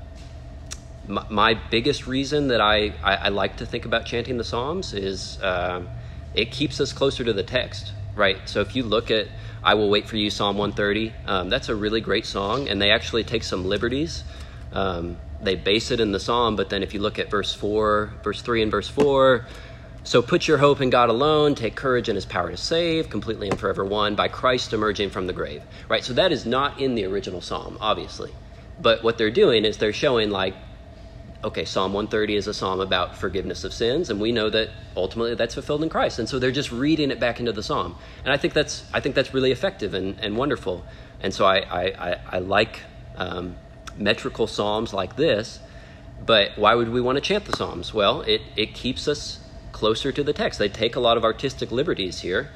my, 1.08 1.54
biggest 1.72 2.08
reason 2.08 2.50
that 2.50 2.60
I, 2.60 2.94
I, 3.02 3.16
I, 3.16 3.30
like 3.30 3.58
to 3.58 3.66
think 3.66 3.86
about 3.86 4.06
chanting 4.06 4.38
the 4.38 4.44
Psalms 4.44 4.94
is 4.94 5.42
um, 5.42 5.88
it 6.36 6.52
keeps 6.52 6.82
us 6.82 6.92
closer 6.92 7.24
to 7.24 7.32
the 7.32 7.44
text, 7.44 7.94
right? 8.16 8.38
So 8.46 8.60
if 8.60 8.76
you 8.76 8.84
look 8.84 9.12
at 9.12 9.28
I 9.63 9.76
Will 9.76 9.89
Wait 9.89 10.08
for 10.08 10.18
You, 10.18 10.30
Psalm 10.30 10.58
130, 10.58 11.13
um, 11.26 11.50
that's 11.50 11.70
a 11.70 11.76
really 11.76 12.02
great 12.02 12.26
song, 12.26 12.68
and 12.68 12.82
they 12.82 12.92
actually 12.92 13.24
take 13.24 13.44
some 13.44 13.66
liberties. 13.66 14.26
Um, 14.73 15.17
they 15.41 15.55
base 15.55 15.91
it 15.91 15.99
in 15.99 16.12
the 16.12 16.19
Psalm, 16.19 16.55
but 16.55 16.69
then 16.69 16.83
if 16.83 16.93
you 16.93 16.99
look 16.99 17.19
at 17.19 17.29
verse 17.29 17.53
4, 17.53 18.13
verse 18.23 18.41
3 18.41 18.63
and 18.63 18.71
verse 18.71 18.89
4, 18.89 19.45
so 20.03 20.21
put 20.21 20.47
your 20.47 20.57
hope 20.57 20.81
in 20.81 20.89
God 20.89 21.09
alone, 21.09 21.55
take 21.55 21.75
courage 21.75 22.09
in 22.09 22.15
his 22.15 22.25
power 22.25 22.51
to 22.51 22.57
save, 22.57 23.09
completely 23.09 23.49
and 23.49 23.57
forever 23.57 23.86
one, 23.86 24.15
by 24.15 24.27
Christ 24.27 24.73
emerging 24.73 25.12
from 25.12 25.27
the 25.27 25.33
grave. 25.33 25.63
Right? 25.88 26.03
So 26.03 26.13
that 26.13 26.31
is 26.31 26.45
not 26.45 26.81
in 26.81 26.95
the 26.95 27.05
original 27.05 27.39
psalm, 27.39 27.77
obviously. 27.79 28.31
But 28.81 29.03
what 29.03 29.17
they're 29.17 29.31
doing 29.31 29.63
is 29.63 29.77
they're 29.77 29.93
showing 29.93 30.29
like 30.29 30.55
okay, 31.43 31.65
Psalm 31.65 31.93
130 31.93 32.36
is 32.36 32.47
a 32.47 32.53
psalm 32.53 32.79
about 32.79 33.17
forgiveness 33.17 33.63
of 33.63 33.73
sins, 33.73 34.09
and 34.09 34.19
we 34.21 34.31
know 34.31 34.49
that 34.49 34.69
ultimately 34.95 35.36
that's 35.36 35.53
fulfilled 35.53 35.83
in 35.83 35.89
Christ. 35.89 36.19
And 36.19 36.29
so 36.29 36.39
they're 36.39 36.51
just 36.51 36.71
reading 36.71 37.12
it 37.12 37.19
back 37.19 37.39
into 37.39 37.51
the 37.51 37.63
psalm. 37.63 37.95
And 38.23 38.33
I 38.33 38.38
think 38.38 38.53
that's 38.53 38.86
I 38.93 38.99
think 38.99 39.15
that's 39.15 39.33
really 39.33 39.51
effective 39.51 39.93
and, 39.93 40.17
and 40.19 40.38
wonderful. 40.38 40.86
And 41.19 41.33
so 41.33 41.45
I 41.45 41.57
I, 41.57 42.12
I, 42.12 42.19
I 42.33 42.39
like 42.39 42.79
um, 43.17 43.55
metrical 43.97 44.47
psalms 44.47 44.93
like 44.93 45.15
this. 45.15 45.60
But 46.25 46.58
why 46.58 46.75
would 46.75 46.89
we 46.89 47.01
want 47.01 47.17
to 47.17 47.21
chant 47.21 47.45
the 47.45 47.56
psalms? 47.56 47.93
Well, 47.93 48.21
it, 48.21 48.41
it 48.56 48.73
keeps 48.73 49.08
us 49.08 49.39
closer 49.71 50.12
to 50.12 50.23
the 50.23 50.34
text. 50.34 50.60
They 50.60 50.69
take 50.69 50.95
a 50.95 50.99
lot 50.99 51.17
of 51.17 51.25
artistic 51.25 51.71
liberties 51.71 52.21
here, 52.21 52.49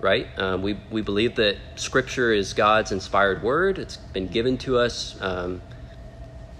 right? 0.00 0.26
Um, 0.36 0.62
we, 0.62 0.78
we 0.90 1.00
believe 1.00 1.36
that 1.36 1.56
Scripture 1.76 2.32
is 2.32 2.52
God's 2.52 2.92
inspired 2.92 3.42
word. 3.42 3.78
It's 3.78 3.96
been 3.96 4.28
given 4.28 4.58
to 4.58 4.78
us 4.78 5.16
um, 5.22 5.62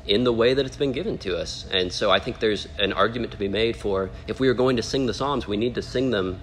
in 0.06 0.24
the 0.24 0.32
way 0.32 0.54
that 0.54 0.64
it's 0.64 0.76
been 0.76 0.92
given 0.92 1.18
to 1.18 1.36
us. 1.36 1.66
And 1.70 1.92
so 1.92 2.10
I 2.10 2.18
think 2.18 2.38
there's 2.38 2.68
an 2.78 2.92
argument 2.92 3.32
to 3.32 3.38
be 3.38 3.48
made 3.48 3.76
for 3.76 4.10
if 4.26 4.40
we 4.40 4.48
are 4.48 4.54
going 4.54 4.76
to 4.76 4.82
sing 4.82 5.06
the 5.06 5.14
Psalms, 5.14 5.46
we 5.46 5.56
need 5.56 5.74
to 5.74 5.82
sing 5.82 6.10
them 6.10 6.40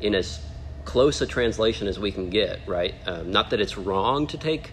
in 0.00 0.14
as 0.14 0.40
close 0.84 1.20
a 1.20 1.26
translation 1.26 1.86
as 1.86 1.98
we 1.98 2.10
can 2.10 2.30
get, 2.30 2.60
right? 2.66 2.94
Um, 3.06 3.30
not 3.30 3.50
that 3.50 3.60
it's 3.60 3.76
wrong 3.76 4.26
to 4.28 4.38
take 4.38 4.72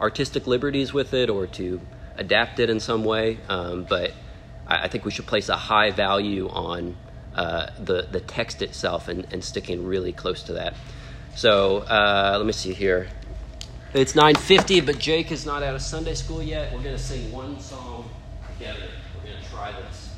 artistic 0.00 0.46
liberties 0.46 0.92
with 0.92 1.14
it 1.14 1.30
or 1.30 1.46
to 1.46 1.80
adapt 2.18 2.58
it 2.58 2.70
in 2.70 2.80
some 2.80 3.04
way, 3.04 3.38
um, 3.48 3.84
but 3.84 4.12
I, 4.66 4.84
I, 4.84 4.88
think 4.88 5.04
we 5.04 5.10
should 5.10 5.26
place 5.26 5.48
a 5.48 5.56
high 5.56 5.90
value 5.90 6.48
on 6.48 6.96
uh, 7.34 7.70
the, 7.78 8.08
the 8.10 8.20
text 8.20 8.62
itself 8.62 9.08
and, 9.08 9.26
and 9.32 9.44
sticking 9.44 9.86
really 9.86 10.12
close 10.12 10.42
to 10.44 10.54
that. 10.54 10.74
So 11.34 11.78
uh, 11.78 12.34
let 12.36 12.46
me 12.46 12.52
see 12.52 12.72
here. 12.72 13.08
It's 13.92 14.14
9:50, 14.14 14.84
but 14.84 14.98
Jake 14.98 15.30
is 15.30 15.46
not 15.46 15.62
out 15.62 15.74
of 15.74 15.82
Sunday 15.82 16.14
school 16.14 16.42
yet. 16.42 16.72
We're 16.72 16.82
going 16.82 16.96
to 16.96 17.02
sing 17.02 17.30
one 17.32 17.58
song 17.60 18.10
together. 18.52 18.88
We're 19.16 19.30
going 19.30 19.42
to 19.42 19.50
try 19.50 19.72
this. 19.72 20.10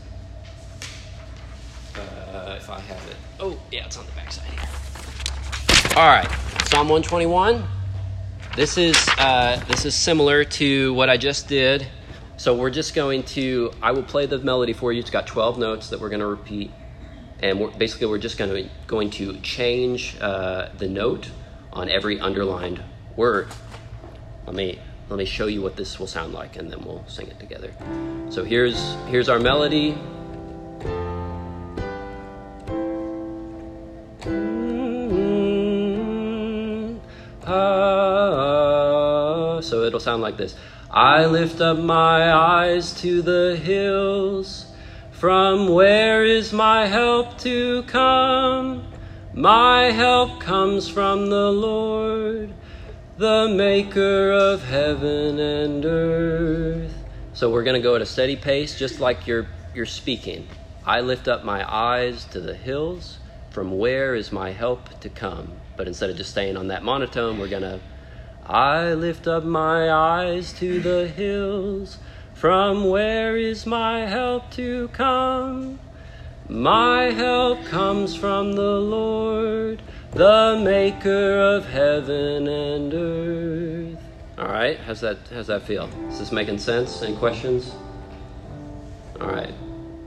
Uh, 1.97 2.57
if 2.57 2.71
I 2.71 2.81
have 2.81 3.09
it. 3.09 3.17
Oh, 3.41 3.59
yeah, 3.73 3.87
it's 3.87 3.97
on 3.97 4.07
the 4.07 4.13
backside 4.13 4.47
here. 4.51 5.97
All 5.97 6.07
right, 6.09 6.29
Psalm 6.67 6.89
121. 6.89 7.78
This 8.59 8.77
is 8.77 8.97
uh, 9.18 9.62
this 9.68 9.85
is 9.85 9.94
similar 9.94 10.42
to 10.44 10.92
what 10.94 11.09
I 11.09 11.16
just 11.16 11.47
did. 11.47 11.87
So 12.38 12.57
we're 12.57 12.71
just 12.71 12.92
going 12.92 13.23
to. 13.35 13.71
I 13.81 13.92
will 13.92 14.03
play 14.03 14.27
the 14.27 14.40
melody 14.40 14.73
for 14.73 14.92
you. 14.92 14.99
It's 14.99 15.11
got 15.11 15.29
12 15.29 15.61
notes 15.61 15.90
that 15.90 16.01
we're 16.01 16.09
going 16.09 16.23
to 16.23 16.27
repeat, 16.27 16.73
and 17.38 17.61
we're, 17.61 17.71
basically 17.71 18.09
we're 18.09 18.18
just 18.18 18.37
going 18.37 18.51
to 18.51 18.68
going 18.88 19.11
to 19.11 19.38
change 19.42 20.16
uh, 20.21 20.71
the 20.77 20.88
note 20.88 21.31
on 21.73 21.88
every 21.88 22.18
underlined 22.18 22.83
word. 23.14 23.47
Let 24.44 24.57
me 24.57 24.81
let 25.09 25.18
me 25.18 25.25
show 25.25 25.47
you 25.47 25.62
what 25.62 25.77
this 25.77 26.01
will 26.01 26.09
sound 26.09 26.33
like, 26.33 26.57
and 26.57 26.68
then 26.68 26.81
we'll 26.81 27.05
sing 27.07 27.29
it 27.29 27.38
together. 27.38 27.73
So 28.29 28.42
here's 28.42 28.97
here's 29.07 29.29
our 29.29 29.38
melody. 29.38 29.97
So 39.61 39.85
it'll 39.85 40.01
sound 40.01 40.23
like 40.23 40.37
this 40.37 40.57
I 40.90 41.27
lift 41.27 41.61
up 41.61 41.79
my 41.79 42.33
eyes 42.33 42.94
to 43.03 43.23
the 43.23 43.57
hills. 43.57 44.66
From 45.12 45.68
where 45.68 46.25
is 46.25 46.53
my 46.53 46.87
help 46.87 47.38
to 47.38 47.83
come? 47.85 48.85
My 49.35 49.90
help 49.90 50.40
comes 50.40 50.88
from 50.88 51.29
the 51.29 51.51
Lord, 51.51 52.55
the 53.16 53.49
maker 53.49 54.33
of 54.33 54.64
heaven 54.64 55.38
and 55.38 55.85
earth. 55.85 56.94
So 57.35 57.51
we're 57.51 57.64
going 57.64 57.81
to 57.81 57.83
go 57.83 57.94
at 57.94 58.03
a 58.03 58.07
steady 58.07 58.37
pace, 58.37 58.79
just 58.79 59.01
like 59.01 59.27
you're, 59.27 59.47
you're 59.75 59.87
speaking. 59.87 60.49
I 60.87 61.03
lift 61.03 61.29
up 61.29 61.44
my 61.44 61.71
eyes 61.71 62.25
to 62.27 62.40
the 62.40 62.55
hills. 62.55 63.18
From 63.51 63.77
where 63.77 64.14
is 64.14 64.33
my 64.33 64.53
help 64.53 65.01
to 65.01 65.09
come? 65.09 65.53
But 65.77 65.87
instead 65.87 66.11
of 66.11 66.16
just 66.16 66.31
staying 66.31 66.57
on 66.57 66.68
that 66.68 66.83
monotone, 66.83 67.38
we're 67.38 67.49
going 67.49 67.62
to 67.62 67.81
I 68.49 68.95
lift 68.95 69.27
up 69.27 69.45
my 69.45 69.91
eyes 69.91 70.55
to 70.55 70.81
the 70.81 71.07
hills. 71.07 71.99
From 72.35 72.89
where 72.89 73.37
is 73.37 73.67
my 73.67 74.07
help 74.07 74.51
to 74.53 74.89
come? 74.89 75.79
My 76.49 77.11
help 77.11 77.63
comes 77.67 78.15
from 78.15 78.55
the 78.55 78.81
Lord, 78.81 79.83
the 80.13 80.59
maker 80.65 81.39
of 81.39 81.69
heaven 81.69 82.49
and 82.49 82.95
earth. 82.95 83.99
All 84.39 84.47
right, 84.47 84.79
how's 84.79 85.01
that 85.01 85.19
how's 85.31 85.49
that 85.49 85.63
feel? 85.63 85.91
Is 86.09 86.19
this 86.19 86.33
making 86.33 86.59
sense? 86.59 87.03
Any 87.03 87.17
questions? 87.17 87.73
All 89.21 89.29
right. 89.29 89.53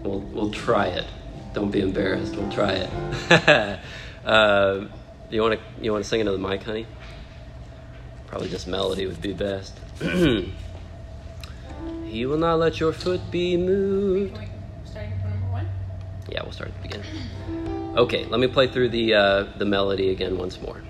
We'll 0.04 0.22
we'll 0.22 0.52
try 0.52 0.88
it. 0.88 1.06
Don't 1.54 1.70
be 1.70 1.82
embarrassed. 1.82 2.36
We'll 2.36 2.52
try 2.52 2.72
it. 2.72 3.80
uh, 4.26 4.86
you 5.30 5.42
want 5.42 5.60
to 5.60 5.84
you 5.84 5.92
want 5.92 6.04
to 6.04 6.10
sing 6.10 6.22
into 6.22 6.32
the 6.32 6.40
mic, 6.40 6.64
honey? 6.64 6.88
Probably 8.32 8.48
just 8.48 8.66
melody 8.66 9.06
would 9.06 9.22
be 9.22 9.34
best. 9.34 9.78
he 12.06 12.26
will 12.26 12.38
not 12.38 12.60
let 12.60 12.80
your 12.80 12.94
foot 12.94 13.20
be 13.30 13.58
moved. 13.58 14.40
Yeah, 16.30 16.42
we'll 16.44 16.54
start 16.54 16.70
at 16.70 16.76
the 16.78 16.82
beginning. 16.82 17.08
Okay, 17.92 18.24
let 18.24 18.40
me 18.40 18.48
play 18.48 18.68
through 18.68 18.88
the 18.88 19.14
uh, 19.14 19.44
the 19.58 19.66
melody 19.66 20.12
again 20.12 20.38
once 20.38 20.62
more. 20.62 20.82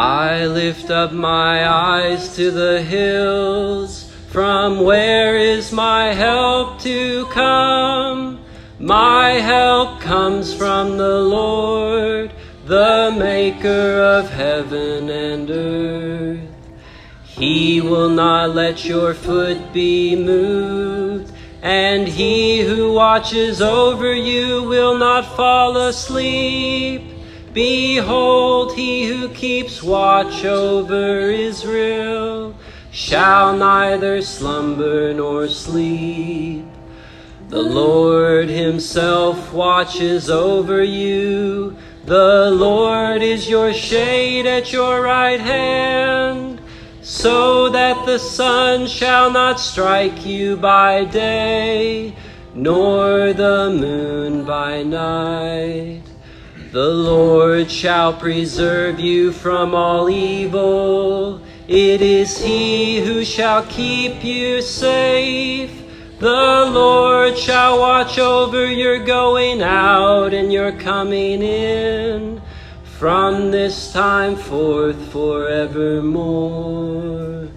I 0.00 0.46
lift 0.46 0.92
up 0.92 1.10
my 1.10 1.68
eyes 1.68 2.36
to 2.36 2.52
the 2.52 2.80
hills. 2.80 4.08
From 4.28 4.84
where 4.84 5.36
is 5.36 5.72
my 5.72 6.14
help 6.14 6.78
to 6.82 7.26
come? 7.32 8.38
My 8.78 9.30
help 9.30 10.00
comes 10.00 10.54
from 10.54 10.98
the 10.98 11.18
Lord, 11.18 12.32
the 12.64 13.12
maker 13.18 14.00
of 14.00 14.30
heaven 14.30 15.10
and 15.10 15.50
earth. 15.50 16.48
He 17.24 17.80
will 17.80 18.10
not 18.10 18.54
let 18.54 18.84
your 18.84 19.14
foot 19.14 19.72
be 19.72 20.14
moved, 20.14 21.32
and 21.60 22.06
he 22.06 22.60
who 22.60 22.92
watches 22.92 23.60
over 23.60 24.14
you 24.14 24.62
will 24.62 24.96
not 24.96 25.36
fall 25.36 25.76
asleep. 25.76 27.17
Behold, 27.52 28.74
he 28.74 29.06
who 29.06 29.28
keeps 29.30 29.82
watch 29.82 30.44
over 30.44 31.30
Israel 31.30 32.54
shall 32.90 33.56
neither 33.56 34.20
slumber 34.22 35.14
nor 35.14 35.48
sleep. 35.48 36.64
The 37.48 37.62
Lord 37.62 38.50
himself 38.50 39.52
watches 39.54 40.28
over 40.28 40.82
you. 40.82 41.76
The 42.04 42.50
Lord 42.50 43.22
is 43.22 43.48
your 43.48 43.72
shade 43.72 44.46
at 44.46 44.72
your 44.72 45.02
right 45.02 45.40
hand, 45.40 46.60
so 47.02 47.70
that 47.70 48.04
the 48.04 48.18
sun 48.18 48.86
shall 48.86 49.30
not 49.30 49.58
strike 49.60 50.26
you 50.26 50.56
by 50.56 51.04
day, 51.04 52.14
nor 52.54 53.32
the 53.32 53.70
moon 53.70 54.44
by 54.44 54.82
night. 54.82 56.07
The 56.70 56.90
Lord 56.90 57.70
shall 57.70 58.12
preserve 58.12 59.00
you 59.00 59.32
from 59.32 59.74
all 59.74 60.10
evil. 60.10 61.40
It 61.66 62.02
is 62.02 62.36
He 62.36 63.00
who 63.00 63.24
shall 63.24 63.64
keep 63.64 64.22
you 64.22 64.60
safe. 64.60 65.72
The 66.18 66.70
Lord 66.70 67.38
shall 67.38 67.78
watch 67.78 68.18
over 68.18 68.66
your 68.66 69.02
going 69.02 69.62
out 69.62 70.34
and 70.34 70.52
your 70.52 70.72
coming 70.72 71.40
in 71.40 72.42
from 72.98 73.50
this 73.50 73.90
time 73.94 74.36
forth 74.36 75.10
forevermore. 75.10 77.48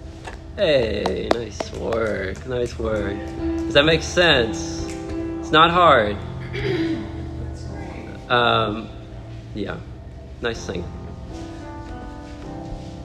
Hey, 0.56 1.28
nice 1.34 1.70
work. 1.74 2.48
Nice 2.48 2.80
work. 2.80 3.18
Does 3.18 3.74
that 3.74 3.84
make 3.84 4.04
sense? 4.04 4.86
It's 5.42 5.52
not 5.52 5.70
hard. 5.70 6.16
Um, 8.30 8.88
yeah, 9.54 9.78
nice 10.42 10.66
thing. 10.66 10.84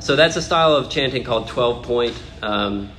So 0.00 0.14
that's 0.14 0.36
a 0.36 0.42
style 0.42 0.72
of 0.76 0.90
chanting 0.90 1.24
called 1.24 1.48
12 1.48 1.84
point. 1.84 2.22
Um, 2.42 2.92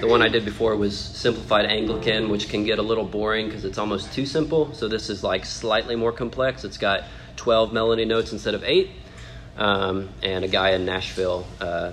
the 0.00 0.06
one 0.06 0.22
I 0.22 0.28
did 0.28 0.44
before 0.44 0.76
was 0.76 0.98
simplified 0.98 1.66
Anglican, 1.66 2.28
which 2.28 2.48
can 2.48 2.64
get 2.64 2.78
a 2.78 2.82
little 2.82 3.04
boring 3.04 3.46
because 3.46 3.64
it's 3.64 3.78
almost 3.78 4.12
too 4.12 4.26
simple. 4.26 4.72
So 4.74 4.88
this 4.88 5.10
is 5.10 5.22
like 5.22 5.44
slightly 5.44 5.96
more 5.96 6.12
complex. 6.12 6.64
It's 6.64 6.78
got 6.78 7.04
12 7.36 7.72
melody 7.72 8.04
notes 8.04 8.32
instead 8.32 8.54
of 8.54 8.64
8. 8.64 8.90
Um, 9.56 10.08
and 10.22 10.44
a 10.44 10.48
guy 10.48 10.70
in 10.70 10.84
Nashville 10.84 11.46
uh, 11.60 11.92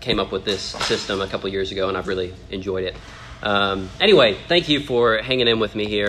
came 0.00 0.18
up 0.18 0.32
with 0.32 0.44
this 0.44 0.62
system 0.62 1.20
a 1.20 1.26
couple 1.26 1.48
years 1.50 1.70
ago, 1.70 1.88
and 1.88 1.96
I've 1.96 2.08
really 2.08 2.34
enjoyed 2.50 2.84
it. 2.84 2.96
Um, 3.42 3.90
anyway, 4.00 4.36
thank 4.48 4.68
you 4.68 4.80
for 4.80 5.18
hanging 5.18 5.48
in 5.48 5.60
with 5.60 5.74
me 5.74 5.86
here. 5.86 6.06